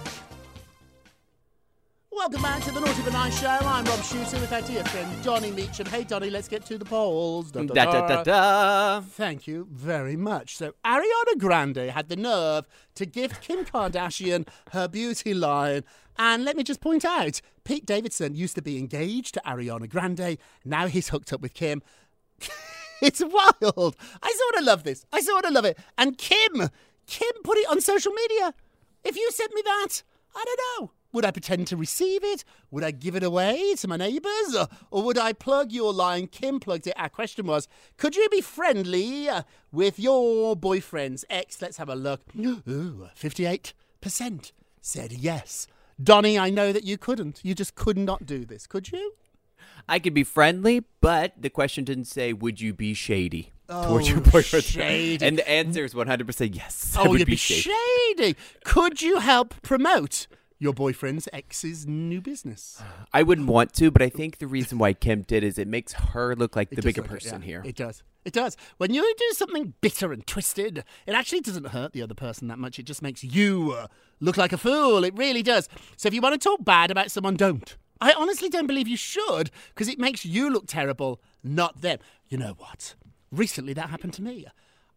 Welcome 2.13 2.43
back 2.43 2.61
to 2.65 2.73
the 2.73 2.81
Naughty 2.81 3.03
but 3.03 3.13
Nice 3.13 3.41
Show. 3.41 3.47
I'm 3.47 3.85
Rob 3.85 4.03
Shooter 4.03 4.41
with 4.41 4.53
our 4.53 4.63
dear 4.63 4.83
friend 4.85 5.23
Donny 5.23 5.53
Meacham. 5.53 5.87
Hey, 5.87 6.03
Donny, 6.03 6.29
let's 6.29 6.49
get 6.49 6.67
to 6.67 6.77
the 6.77 6.85
polls. 6.85 7.53
Da, 7.53 7.63
da, 7.63 7.73
Da 7.73 8.07
da 8.09 8.23
da. 8.25 9.01
Thank 9.01 9.47
you 9.47 9.69
very 9.71 10.17
much. 10.17 10.57
So, 10.57 10.73
Ariana 10.85 11.39
Grande 11.39 11.89
had 11.91 12.09
the 12.09 12.17
nerve 12.17 12.67
to 12.97 13.07
gift 13.07 13.41
Kim 13.43 13.65
Kardashian 13.65 14.49
her 14.73 14.89
beauty 14.89 15.35
line. 15.35 15.85
And 16.19 16.45
let 16.45 16.57
me 16.57 16.65
just 16.65 16.81
point 16.81 17.05
out 17.05 17.41
Pete 17.63 17.87
Davidson 17.87 18.35
used 18.35 18.57
to 18.57 18.63
be 18.63 18.77
engaged 18.77 19.35
to 19.35 19.43
Ariana 19.47 19.89
Grande. 19.89 20.37
Now 20.65 20.89
he's 20.89 21.11
hooked 21.11 21.33
up 21.33 21.41
with 21.41 21.55
Kim. 21.55 21.81
it's 23.01 23.23
wild. 23.23 23.97
I 24.21 24.37
sort 24.37 24.57
of 24.59 24.65
love 24.65 24.83
this. 24.83 25.07
I 25.13 25.21
sort 25.21 25.45
of 25.45 25.53
love 25.53 25.65
it. 25.65 25.79
And 25.97 26.19
Kim, 26.19 26.71
Kim 27.07 27.33
put 27.45 27.57
it 27.57 27.71
on 27.71 27.81
social 27.81 28.13
media. 28.13 28.53
If 29.05 29.17
you 29.17 29.31
sent 29.31 29.55
me 29.55 29.63
that, 29.65 30.03
I 30.35 30.45
don't 30.45 30.83
know. 30.83 30.91
Would 31.13 31.25
I 31.25 31.31
pretend 31.33 31.67
to 31.69 31.77
receive 31.77 32.23
it? 32.23 32.45
Would 32.71 32.85
I 32.85 32.93
give 32.93 33.17
it 33.17 33.23
away 33.23 33.75
to 33.79 33.89
my 33.89 33.97
neighbours? 33.97 34.57
Or, 34.91 35.03
would 35.03 35.19
I 35.19 35.33
plug 35.33 35.73
your 35.73 35.93
line? 35.93 36.29
Kim 36.29 36.61
plugged 36.61 36.87
it. 36.87 36.95
Our 36.97 37.09
question 37.09 37.47
was 37.47 37.67
Could 37.97 38.15
you 38.17 38.29
be 38.31 38.41
friendly 38.41 39.29
uh, 39.29 39.43
with 39.73 39.99
your 39.99 40.55
boyfriend's 40.55 41.25
ex? 41.29 41.61
Let's 41.61 41.79
have 41.79 41.89
a 41.89 41.97
look. 41.97 42.23
Ooh, 42.39 43.09
58% 43.21 44.53
said 44.81 45.13
yes. 45.13 45.67
Donny, 46.03 46.39
I 46.39 46.49
know 46.51 46.73
that 46.73 46.85
you 46.85 46.97
couldn't. 46.97 47.41
You 47.43 47.55
just 47.55 47.75
could 47.75 47.99
not 47.99 48.25
do 48.25 48.45
this, 48.45 48.67
could 48.67 48.91
you? 48.93 49.13
I 49.89 49.99
could 49.99 50.15
be 50.15 50.25
friendly, 50.25 50.85
but 51.01 51.35
the 51.41 51.51
question 51.51 51.85
didn't 51.85 52.05
say 52.07 52.33
would 52.33 52.61
you 52.61 52.73
be 52.73 52.95
shady 52.95 53.53
Oh, 53.69 53.89
towards 53.89 54.09
your 54.11 54.21
boyfriend. 54.21 54.65
shady. 54.65 55.25
And 55.25 55.39
the 55.39 55.49
answer 55.49 55.85
is 55.85 55.95
100% 55.95 56.55
yes. 56.57 56.97
Oh, 56.99 57.09
would 57.11 57.21
you'd 57.21 57.27
be 57.27 57.33
be 57.33 57.37
shady. 57.37 57.71
shady. 58.17 58.37
Could 58.65 59.01
you 59.03 59.19
help 59.19 59.55
promote 59.63 60.27
your 60.61 60.73
boyfriend's 60.73 61.29
ex's 61.33 61.87
new 61.87 62.21
business? 62.21 62.81
I 63.13 63.25
wouldn't 63.25 63.49
want 63.49 63.73
to, 63.75 63.91
but 63.91 64.03
I 64.03 64.09
think 64.09 64.39
the 64.39 64.47
reason 64.47 64.79
why 64.79 64.93
Kim 64.93 65.23
did 65.23 65.43
is 65.43 65.59
it 65.59 65.67
makes 65.67 65.93
her 65.95 66.37
look 66.37 66.55
like 66.55 66.71
the 66.71 66.83
bigger 66.83 67.03
person 67.03 67.41
yeah, 67.41 67.47
here. 67.47 67.63
It 67.65 67.75
does. 67.75 68.05
It 68.25 68.35
does. 68.35 68.57
When 68.77 68.93
you 68.93 69.15
do 69.19 69.31
something 69.33 69.75
bitter 69.81 70.13
and 70.13 70.25
twisted, 70.27 70.85
it 71.07 71.13
actually 71.13 71.41
doesn't 71.41 71.69
hurt 71.69 71.93
the 71.93 72.03
other 72.03 72.15
person 72.15 72.49
that 72.49 72.59
much. 72.59 72.79
It 72.79 72.85
just 72.85 73.03
makes 73.03 73.25
you 73.25 73.75
uh, 73.77 73.87
look 74.21 74.37
like 74.37 74.53
a 74.53 74.59
fool. 74.59 75.05
It 75.05 75.17
really 75.17 75.43
does. 75.43 75.69
So 75.97 76.07
if 76.07 76.15
you 76.15 76.21
want 76.21 76.41
to 76.41 76.49
talk 76.49 76.63
bad 76.65 76.91
about 76.91 77.11
someone, 77.11 77.37
don't. 77.37 77.77
I 78.01 78.13
honestly 78.13 78.49
don't 78.49 78.67
believe 78.67 78.89
you 78.89 78.97
should 78.97 79.51
because 79.71 79.89
it 79.89 79.99
makes 79.99 80.25
you 80.25 80.51
look 80.51 80.67
terrible, 80.67 81.21
not 81.43 81.81
them. 81.81 81.99
You 82.29 82.39
know 82.39 82.55
what? 82.57 82.95
Recently 83.33 83.73
that 83.73 83.91
happened 83.91 84.13
to 84.15 84.23
me. 84.23 84.47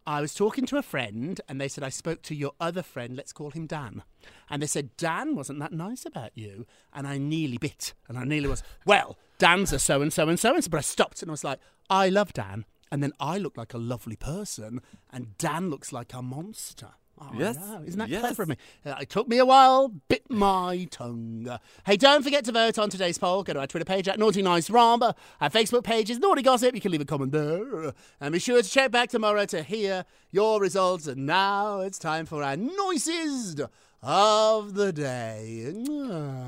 I 0.06 0.20
was 0.20 0.34
talking 0.34 0.66
to 0.66 0.76
a 0.76 0.82
friend 0.82 1.40
and 1.48 1.60
they 1.60 1.68
said, 1.68 1.82
I 1.82 1.88
spoke 1.88 2.22
to 2.22 2.34
your 2.34 2.52
other 2.60 2.82
friend, 2.82 3.16
let's 3.16 3.32
call 3.32 3.50
him 3.50 3.66
Dan. 3.66 4.02
And 4.50 4.62
they 4.62 4.66
said, 4.66 4.96
Dan 4.96 5.34
wasn't 5.34 5.60
that 5.60 5.72
nice 5.72 6.04
about 6.04 6.32
you. 6.34 6.66
And 6.92 7.06
I 7.06 7.16
nearly 7.16 7.56
bit. 7.56 7.94
And 8.08 8.18
I 8.18 8.24
nearly 8.24 8.48
was, 8.48 8.62
well, 8.84 9.18
Dan's 9.38 9.72
a 9.72 9.78
so 9.78 10.02
and 10.02 10.12
so 10.12 10.28
and 10.28 10.38
so 10.38 10.54
and 10.54 10.62
so. 10.62 10.70
But 10.70 10.78
I 10.78 10.82
stopped 10.82 11.22
and 11.22 11.30
I 11.30 11.32
was 11.32 11.44
like, 11.44 11.58
I 11.88 12.10
love 12.10 12.32
Dan. 12.34 12.66
And 12.92 13.02
then 13.02 13.12
I 13.18 13.38
look 13.38 13.56
like 13.56 13.72
a 13.72 13.78
lovely 13.78 14.16
person 14.16 14.80
and 15.10 15.38
Dan 15.38 15.70
looks 15.70 15.92
like 15.92 16.12
a 16.12 16.22
monster. 16.22 16.90
Oh, 17.20 17.30
Yes. 17.38 17.56
Isn't 17.86 17.98
that 17.98 18.08
yes. 18.08 18.20
clever 18.20 18.42
of 18.42 18.48
me? 18.48 18.56
Uh, 18.84 18.94
it 19.00 19.08
took 19.08 19.28
me 19.28 19.38
a 19.38 19.44
while, 19.46 19.88
bit 20.08 20.28
my 20.30 20.86
tongue. 20.90 21.48
Hey, 21.86 21.96
don't 21.96 22.22
forget 22.22 22.44
to 22.46 22.52
vote 22.52 22.78
on 22.78 22.90
today's 22.90 23.18
poll. 23.18 23.42
Go 23.44 23.52
to 23.52 23.60
our 23.60 23.66
Twitter 23.66 23.84
page 23.84 24.08
at 24.08 24.18
Naughty 24.18 24.42
Nice 24.42 24.68
Rob. 24.68 25.02
Our 25.02 25.50
Facebook 25.50 25.84
page 25.84 26.10
is 26.10 26.18
Naughty 26.18 26.42
Gossip. 26.42 26.74
You 26.74 26.80
can 26.80 26.90
leave 26.92 27.00
a 27.00 27.04
comment 27.04 27.32
there. 27.32 27.92
And 28.20 28.32
be 28.32 28.38
sure 28.40 28.60
to 28.60 28.68
check 28.68 28.90
back 28.90 29.10
tomorrow 29.10 29.46
to 29.46 29.62
hear 29.62 30.04
your 30.32 30.60
results. 30.60 31.06
And 31.06 31.24
now 31.26 31.80
it's 31.80 31.98
time 31.98 32.26
for 32.26 32.42
our 32.42 32.56
noisiest 32.56 33.60
of 34.02 34.74
the 34.74 34.92
day. 34.92 35.72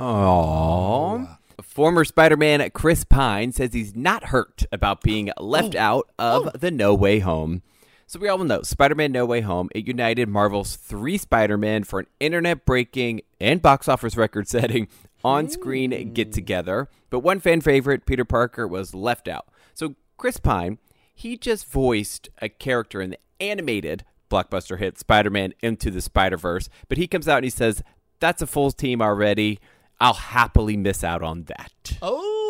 Aww. 0.01 1.39
Former 1.63 2.05
Spider 2.05 2.37
Man 2.37 2.69
Chris 2.71 3.05
Pine 3.05 3.53
says 3.53 3.73
he's 3.73 3.95
not 3.97 4.25
hurt 4.25 4.65
about 4.73 5.03
being 5.03 5.31
left 5.39 5.75
Oh. 5.75 5.79
out 5.81 6.11
of 6.19 6.61
the 6.61 6.71
No 6.71 6.95
Way 6.95 7.21
Home. 7.21 7.63
So, 8.09 8.21
we 8.21 8.29
all 8.29 8.39
know 8.39 8.63
Spider 8.63 8.95
Man 8.95 9.11
No 9.11 9.27
Way 9.27 9.41
Home, 9.41 9.69
it 9.75 9.89
united 9.89 10.29
Marvel's 10.29 10.77
three 10.77 11.19
Spider 11.19 11.59
Men 11.59 11.83
for 11.83 11.99
an 11.99 12.07
internet 12.21 12.65
breaking 12.65 13.23
and 13.41 13.61
box 13.61 13.89
office 13.89 14.17
record 14.17 14.47
setting 14.47 14.87
on 15.25 15.49
screen 15.49 15.91
hmm. 15.91 16.13
get 16.13 16.33
together. 16.33 16.89
But 17.11 17.21
one 17.21 17.41
fan 17.41 17.61
favorite, 17.61 18.07
Peter 18.07 18.25
Parker, 18.25 18.69
was 18.69 18.95
left 18.95 19.27
out. 19.27 19.49
So, 19.75 19.97
Chris 20.17 20.39
Pine, 20.39 20.79
he 21.13 21.37
just 21.37 21.67
voiced 21.67 22.29
a 22.41 22.49
character 22.49 23.01
in 23.01 23.11
the 23.11 23.19
animated 23.41 24.05
blockbuster 24.31 24.79
hit 24.79 24.99
Spider 24.99 25.31
Man 25.31 25.53
Into 25.61 25.91
the 25.91 26.01
Spider 26.01 26.37
Verse. 26.37 26.69
But 26.89 26.99
he 26.99 27.09
comes 27.09 27.27
out 27.27 27.39
and 27.39 27.45
he 27.45 27.51
says, 27.51 27.83
That's 28.21 28.41
a 28.41 28.47
full 28.47 28.71
team 28.71 29.03
already. 29.03 29.59
I'll 29.99 30.15
happily 30.15 30.77
miss 30.77 31.03
out 31.03 31.23
on 31.23 31.45
that. 31.45 31.99
Oh, 32.03 32.46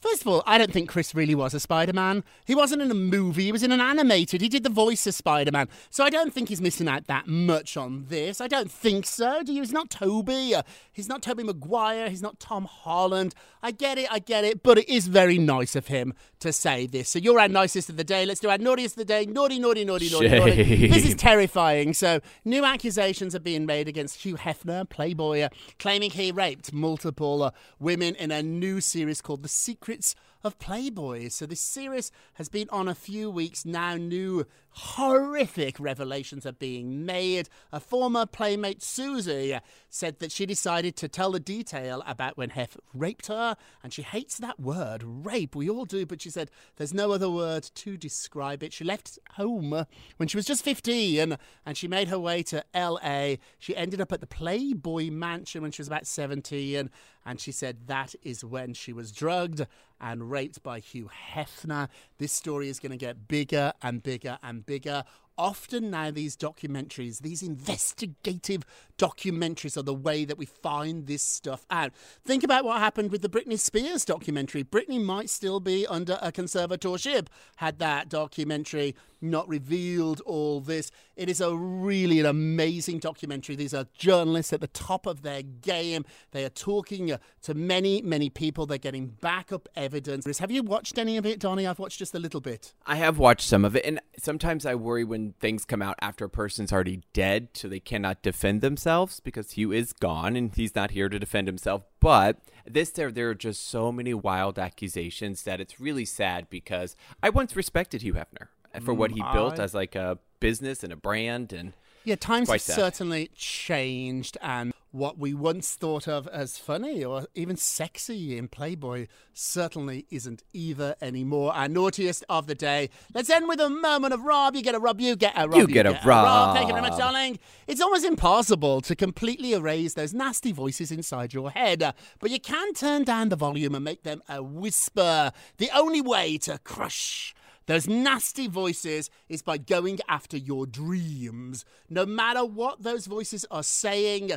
first 0.00 0.22
of 0.22 0.28
all, 0.28 0.42
I 0.46 0.58
don't 0.58 0.72
think 0.72 0.88
Chris 0.88 1.14
really 1.14 1.34
was 1.34 1.54
a 1.54 1.60
Spider 1.60 1.92
Man. 1.92 2.24
He 2.44 2.54
wasn't 2.54 2.82
in 2.82 2.90
a 2.90 2.94
movie, 2.94 3.44
he 3.44 3.52
was 3.52 3.62
in 3.62 3.72
an 3.72 3.80
animated. 3.80 4.40
He 4.40 4.48
did 4.48 4.62
the 4.62 4.70
voice 4.70 5.06
of 5.06 5.14
Spider 5.14 5.50
Man. 5.50 5.68
So 5.90 6.04
I 6.04 6.10
don't 6.10 6.32
think 6.32 6.48
he's 6.48 6.60
missing 6.60 6.88
out 6.88 7.06
that 7.06 7.26
much 7.26 7.76
on 7.76 8.06
this. 8.08 8.40
I 8.40 8.48
don't 8.48 8.70
think 8.70 9.06
so. 9.06 9.42
Do 9.42 9.52
you? 9.52 9.62
He's 9.62 9.72
not 9.72 9.90
Tobey. 9.90 10.54
He's 10.92 11.08
not 11.08 11.22
Tobey 11.22 11.44
Maguire. 11.44 12.08
He's 12.10 12.22
not 12.22 12.38
Tom 12.40 12.64
Holland. 12.64 13.34
I 13.62 13.70
get 13.70 13.98
it, 13.98 14.08
I 14.10 14.18
get 14.18 14.44
it. 14.44 14.62
But 14.62 14.78
it 14.78 14.88
is 14.88 15.06
very 15.08 15.38
nice 15.38 15.76
of 15.76 15.86
him 15.86 16.14
to 16.40 16.52
say 16.52 16.86
this. 16.86 17.08
So 17.08 17.18
you're 17.18 17.38
our 17.38 17.48
nicest 17.48 17.88
of 17.88 17.96
the 17.96 18.04
day. 18.04 18.26
Let's 18.26 18.40
do 18.40 18.50
our 18.50 18.58
naughtiest 18.58 18.94
of 18.94 18.98
the 18.98 19.04
day. 19.04 19.26
Naughty, 19.26 19.58
naughty, 19.58 19.84
naughty, 19.84 20.10
naughty, 20.10 20.28
naughty. 20.28 20.88
This 20.88 21.06
is 21.06 21.14
terrifying. 21.14 21.94
So, 21.94 22.20
new 22.44 22.64
accusations 22.64 23.34
are 23.34 23.40
being 23.40 23.66
made 23.66 23.88
against 23.88 24.24
Hugh 24.24 24.36
Hefner, 24.36 24.88
Playboy, 24.88 25.48
claiming 25.78 26.10
he 26.10 26.32
raped 26.32 26.72
multiple 26.72 27.42
uh, 27.42 27.50
women 27.78 28.14
in 28.16 28.30
a 28.30 28.42
new 28.42 28.80
series 28.80 29.20
called 29.20 29.42
The 29.42 29.48
Secrets 29.52 30.14
of 30.42 30.58
Playboy. 30.58 31.28
So 31.28 31.46
this 31.46 31.60
series 31.60 32.10
has 32.34 32.48
been 32.48 32.68
on 32.70 32.88
a 32.88 32.94
few 32.94 33.30
weeks 33.30 33.64
now. 33.64 33.96
New 33.96 34.46
horrific 34.70 35.78
revelations 35.78 36.44
are 36.46 36.52
being 36.52 37.04
made. 37.04 37.48
A 37.70 37.78
former 37.78 38.26
playmate, 38.26 38.82
Susie, 38.82 39.58
said 39.94 40.18
that 40.20 40.32
she 40.32 40.46
decided 40.46 40.96
to 40.96 41.06
tell 41.06 41.32
the 41.32 41.38
detail 41.38 42.02
about 42.06 42.38
when 42.38 42.48
Hef 42.48 42.78
raped 42.94 43.26
her, 43.26 43.56
and 43.82 43.92
she 43.92 44.00
hates 44.00 44.38
that 44.38 44.58
word, 44.58 45.02
rape. 45.04 45.54
We 45.54 45.68
all 45.68 45.84
do, 45.84 46.06
but 46.06 46.22
she 46.22 46.30
said 46.30 46.50
there's 46.76 46.94
no 46.94 47.12
other 47.12 47.28
word 47.28 47.70
to 47.74 47.98
describe 47.98 48.62
it. 48.62 48.72
She 48.72 48.84
left 48.84 49.18
home 49.32 49.84
when 50.16 50.28
she 50.28 50.38
was 50.38 50.46
just 50.46 50.64
15, 50.64 51.36
and 51.66 51.76
she 51.76 51.86
made 51.86 52.08
her 52.08 52.18
way 52.18 52.42
to 52.44 52.64
LA. 52.74 53.36
She 53.58 53.76
ended 53.76 54.00
up 54.00 54.12
at 54.12 54.20
the 54.20 54.26
Playboy 54.26 55.10
Mansion 55.10 55.60
when 55.60 55.72
she 55.72 55.82
was 55.82 55.88
about 55.88 56.06
17, 56.06 56.88
and 57.26 57.40
she 57.40 57.52
said 57.52 57.86
that 57.86 58.14
is 58.22 58.42
when 58.42 58.72
she 58.72 58.94
was 58.94 59.12
drugged 59.12 59.66
and 60.00 60.30
raped 60.30 60.62
by 60.62 60.80
Hugh 60.80 61.10
Hefner. 61.34 61.88
This 62.18 62.32
story 62.32 62.68
is 62.68 62.80
going 62.80 62.90
to 62.90 62.98
get 62.98 63.28
bigger 63.28 63.72
and 63.82 64.02
bigger 64.02 64.38
and 64.42 64.66
bigger. 64.66 65.04
Often 65.38 65.90
now, 65.90 66.10
these 66.10 66.36
documentaries, 66.36 67.20
these 67.20 67.42
investigative 67.42 68.64
documentaries, 68.98 69.76
are 69.76 69.82
the 69.82 69.94
way 69.94 70.24
that 70.24 70.38
we 70.38 70.46
find 70.46 71.06
this 71.06 71.22
stuff 71.22 71.64
out. 71.70 71.92
Think 72.24 72.44
about 72.44 72.64
what 72.64 72.78
happened 72.78 73.10
with 73.10 73.22
the 73.22 73.28
Britney 73.28 73.58
Spears 73.58 74.04
documentary. 74.04 74.62
Britney 74.62 75.02
might 75.02 75.30
still 75.30 75.60
be 75.60 75.86
under 75.86 76.18
a 76.20 76.30
conservatorship 76.32 77.28
had 77.56 77.78
that 77.78 78.08
documentary 78.08 78.94
not 79.22 79.48
revealed 79.48 80.20
all 80.22 80.60
this. 80.60 80.90
It 81.16 81.28
is 81.28 81.40
a 81.40 81.54
really 81.54 82.20
an 82.20 82.26
amazing 82.26 82.98
documentary. 82.98 83.56
These 83.56 83.74
are 83.74 83.86
journalists 83.96 84.52
at 84.52 84.60
the 84.60 84.66
top 84.68 85.06
of 85.06 85.22
their 85.22 85.42
game. 85.42 86.04
They 86.32 86.44
are 86.44 86.50
talking 86.50 87.12
uh, 87.12 87.18
to 87.42 87.54
many, 87.54 88.02
many 88.02 88.30
people. 88.30 88.66
They're 88.66 88.78
getting 88.78 89.06
backup 89.20 89.68
evidence. 89.76 90.38
Have 90.38 90.50
you 90.50 90.62
watched 90.62 90.98
any 90.98 91.16
of 91.16 91.26
it, 91.26 91.38
Donny? 91.38 91.66
I've 91.66 91.78
watched 91.78 91.98
just 91.98 92.14
a 92.14 92.18
little 92.18 92.40
bit. 92.40 92.74
I 92.86 92.96
have 92.96 93.18
watched 93.18 93.46
some 93.46 93.64
of 93.64 93.76
it, 93.76 93.84
and 93.84 94.00
sometimes 94.18 94.66
I 94.66 94.74
worry 94.74 95.04
when 95.04 95.32
things 95.40 95.64
come 95.64 95.82
out 95.82 95.96
after 96.00 96.24
a 96.24 96.30
person's 96.30 96.72
already 96.72 97.02
dead, 97.12 97.48
so 97.54 97.68
they 97.68 97.80
cannot 97.80 98.22
defend 98.22 98.60
themselves 98.60 99.20
because 99.20 99.52
Hugh 99.52 99.72
is 99.72 99.92
gone 99.92 100.36
and 100.36 100.54
he's 100.54 100.74
not 100.74 100.92
here 100.92 101.08
to 101.08 101.18
defend 101.18 101.46
himself. 101.46 101.82
But 102.00 102.38
this 102.66 102.90
there 102.90 103.10
there 103.10 103.30
are 103.30 103.34
just 103.34 103.68
so 103.68 103.92
many 103.92 104.14
wild 104.14 104.58
accusations 104.58 105.42
that 105.42 105.60
it's 105.60 105.80
really 105.80 106.04
sad 106.04 106.48
because 106.50 106.96
I 107.22 107.30
once 107.30 107.56
respected 107.56 108.02
Hugh 108.02 108.14
Hefner 108.14 108.48
for 108.80 108.94
what 108.94 109.10
mm, 109.10 109.14
he 109.16 109.22
built 109.32 109.58
I- 109.58 109.64
as 109.64 109.74
like 109.74 109.94
a 109.94 110.18
business 110.40 110.82
and 110.82 110.92
a 110.92 110.96
brand 110.96 111.52
and 111.52 111.72
Yeah, 112.04 112.16
times 112.16 112.50
have 112.50 112.60
sad. 112.60 112.74
certainly 112.76 113.30
changed, 113.36 114.36
and 114.42 114.72
what 114.90 115.16
we 115.16 115.32
once 115.32 115.74
thought 115.74 116.06
of 116.06 116.28
as 116.28 116.58
funny 116.58 117.02
or 117.02 117.26
even 117.34 117.56
sexy 117.56 118.36
in 118.36 118.46
Playboy 118.48 119.06
certainly 119.32 120.04
isn't 120.10 120.42
either 120.52 120.94
anymore. 121.00 121.54
Our 121.54 121.66
naughtiest 121.68 122.24
of 122.28 122.46
the 122.46 122.54
day. 122.54 122.90
Let's 123.14 123.30
end 123.30 123.48
with 123.48 123.58
a 123.60 123.70
moment 123.70 124.12
of 124.12 124.22
Rob. 124.22 124.54
You 124.54 124.62
get 124.62 124.74
a 124.74 124.78
Rob, 124.78 125.00
you 125.00 125.16
get 125.16 125.32
a 125.34 125.48
Rob. 125.48 125.60
You 125.60 125.66
get 125.66 125.86
a 125.86 125.98
Rob. 126.04 126.54
Thank 126.54 126.68
you 126.68 126.74
very 126.74 126.82
much, 126.86 126.98
darling. 126.98 127.38
It's 127.66 127.80
almost 127.80 128.04
impossible 128.04 128.80
to 128.82 128.94
completely 128.94 129.54
erase 129.54 129.94
those 129.94 130.12
nasty 130.12 130.52
voices 130.52 130.90
inside 130.92 131.32
your 131.32 131.50
head, 131.50 131.94
but 132.20 132.30
you 132.30 132.38
can 132.40 132.74
turn 132.74 133.04
down 133.04 133.30
the 133.30 133.36
volume 133.36 133.74
and 133.74 133.84
make 133.84 134.02
them 134.02 134.22
a 134.28 134.42
whisper. 134.42 135.32
The 135.56 135.70
only 135.74 136.02
way 136.02 136.36
to 136.38 136.58
crush 136.58 137.34
those 137.72 137.88
nasty 137.88 138.48
voices 138.48 139.08
is 139.30 139.40
by 139.40 139.56
going 139.56 139.98
after 140.06 140.36
your 140.36 140.66
dreams. 140.66 141.64
No 141.88 142.04
matter 142.04 142.44
what 142.44 142.82
those 142.82 143.06
voices 143.06 143.46
are 143.50 143.62
saying, 143.62 144.32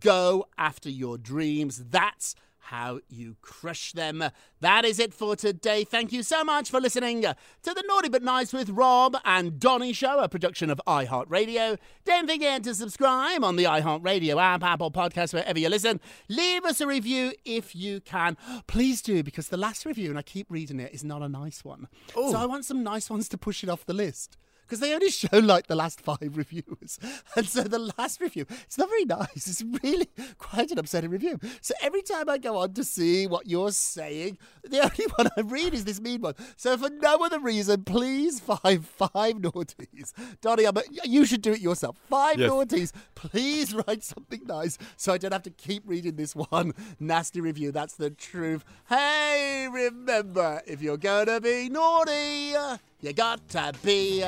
go 0.00 0.48
after 0.58 0.90
your 0.90 1.16
dreams. 1.16 1.84
That's 1.90 2.34
how 2.60 3.00
you 3.08 3.36
crush 3.42 3.92
them. 3.92 4.24
That 4.60 4.84
is 4.84 4.98
it 4.98 5.12
for 5.12 5.34
today. 5.34 5.82
Thank 5.82 6.12
you 6.12 6.22
so 6.22 6.44
much 6.44 6.70
for 6.70 6.80
listening 6.80 7.22
to 7.22 7.34
the 7.64 7.84
Naughty 7.86 8.08
But 8.08 8.22
Nice 8.22 8.52
with 8.52 8.70
Rob 8.70 9.16
and 9.24 9.58
Donny 9.58 9.92
Show, 9.92 10.20
a 10.20 10.28
production 10.28 10.70
of 10.70 10.80
iHeartRadio. 10.86 11.78
Don't 12.04 12.30
forget 12.30 12.62
to 12.64 12.74
subscribe 12.74 13.42
on 13.42 13.56
the 13.56 13.64
iHeartRadio 13.64 14.40
app, 14.40 14.62
Apple 14.62 14.90
Podcasts, 14.90 15.34
wherever 15.34 15.58
you 15.58 15.68
listen. 15.68 16.00
Leave 16.28 16.64
us 16.64 16.80
a 16.80 16.86
review 16.86 17.32
if 17.44 17.74
you 17.74 18.00
can. 18.00 18.36
Please 18.66 19.02
do, 19.02 19.22
because 19.22 19.48
the 19.48 19.56
last 19.56 19.84
review, 19.84 20.10
and 20.10 20.18
I 20.18 20.22
keep 20.22 20.50
reading 20.50 20.78
it, 20.78 20.94
is 20.94 21.02
not 21.02 21.22
a 21.22 21.28
nice 21.28 21.64
one. 21.64 21.88
So 22.14 22.36
I 22.36 22.46
want 22.46 22.64
some 22.64 22.82
nice 22.82 23.10
ones 23.10 23.28
to 23.30 23.38
push 23.38 23.64
it 23.64 23.68
off 23.68 23.84
the 23.84 23.94
list 23.94 24.36
because 24.70 24.80
they 24.80 24.94
only 24.94 25.10
show 25.22 25.38
like 25.38 25.66
the 25.66 25.74
last 25.74 26.00
five 26.00 26.36
reviews. 26.36 26.98
And 27.36 27.46
so 27.48 27.62
the 27.62 27.92
last 27.98 28.20
review, 28.20 28.44
it's 28.64 28.78
not 28.78 28.88
very 28.88 29.04
nice. 29.04 29.46
It's 29.50 29.62
really 29.82 30.06
quite 30.38 30.70
an 30.70 30.78
upsetting 30.78 31.10
review. 31.10 31.38
So 31.60 31.74
every 31.82 32.02
time 32.02 32.28
I 32.28 32.38
go 32.38 32.56
on 32.58 32.72
to 32.74 32.84
see 32.84 33.26
what 33.26 33.46
you're 33.48 33.72
saying, 33.72 34.38
the 34.64 34.80
only 34.80 35.06
one 35.16 35.28
I 35.36 35.40
read 35.40 35.74
is 35.74 35.84
this 35.84 36.00
mean 36.00 36.20
one. 36.20 36.34
So 36.56 36.76
for 36.76 36.88
no 36.90 37.16
other 37.24 37.40
reason, 37.40 37.84
please 37.84 38.38
five 38.40 38.86
five 38.86 39.36
naughties. 39.36 40.12
Donny, 40.40 40.66
I'm 40.66 40.76
a, 40.76 40.82
you 41.04 41.24
should 41.24 41.42
do 41.42 41.52
it 41.52 41.60
yourself. 41.60 41.96
Five 42.08 42.38
Yes. 42.38 42.50
naughties. 42.50 42.92
Please 43.14 43.74
write 43.74 44.04
something 44.04 44.42
nice 44.46 44.78
so 44.96 45.12
I 45.12 45.18
don't 45.18 45.32
have 45.32 45.42
to 45.44 45.50
keep 45.50 45.82
reading 45.86 46.16
this 46.16 46.36
one 46.36 46.74
nasty 47.00 47.40
review. 47.40 47.72
That's 47.72 47.94
the 47.96 48.10
truth. 48.10 48.64
Hey, 48.88 49.68
remember, 49.72 50.62
if 50.66 50.80
you're 50.82 50.96
gonna 50.96 51.40
be 51.40 51.68
naughty, 51.68 52.54
you 53.02 53.12
got 53.12 53.46
to 53.50 53.72
be 53.84 54.24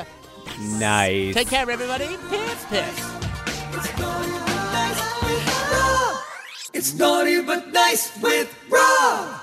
nice. 0.79 1.33
Take 1.33 1.49
care, 1.49 1.69
everybody. 1.69 2.17
Piss, 2.29 2.65
piss. 2.65 3.13
It's 6.73 6.93
naughty 6.95 7.41
but 7.41 7.71
nice 7.71 8.19
with 8.21 8.53
Rob. 8.69 9.41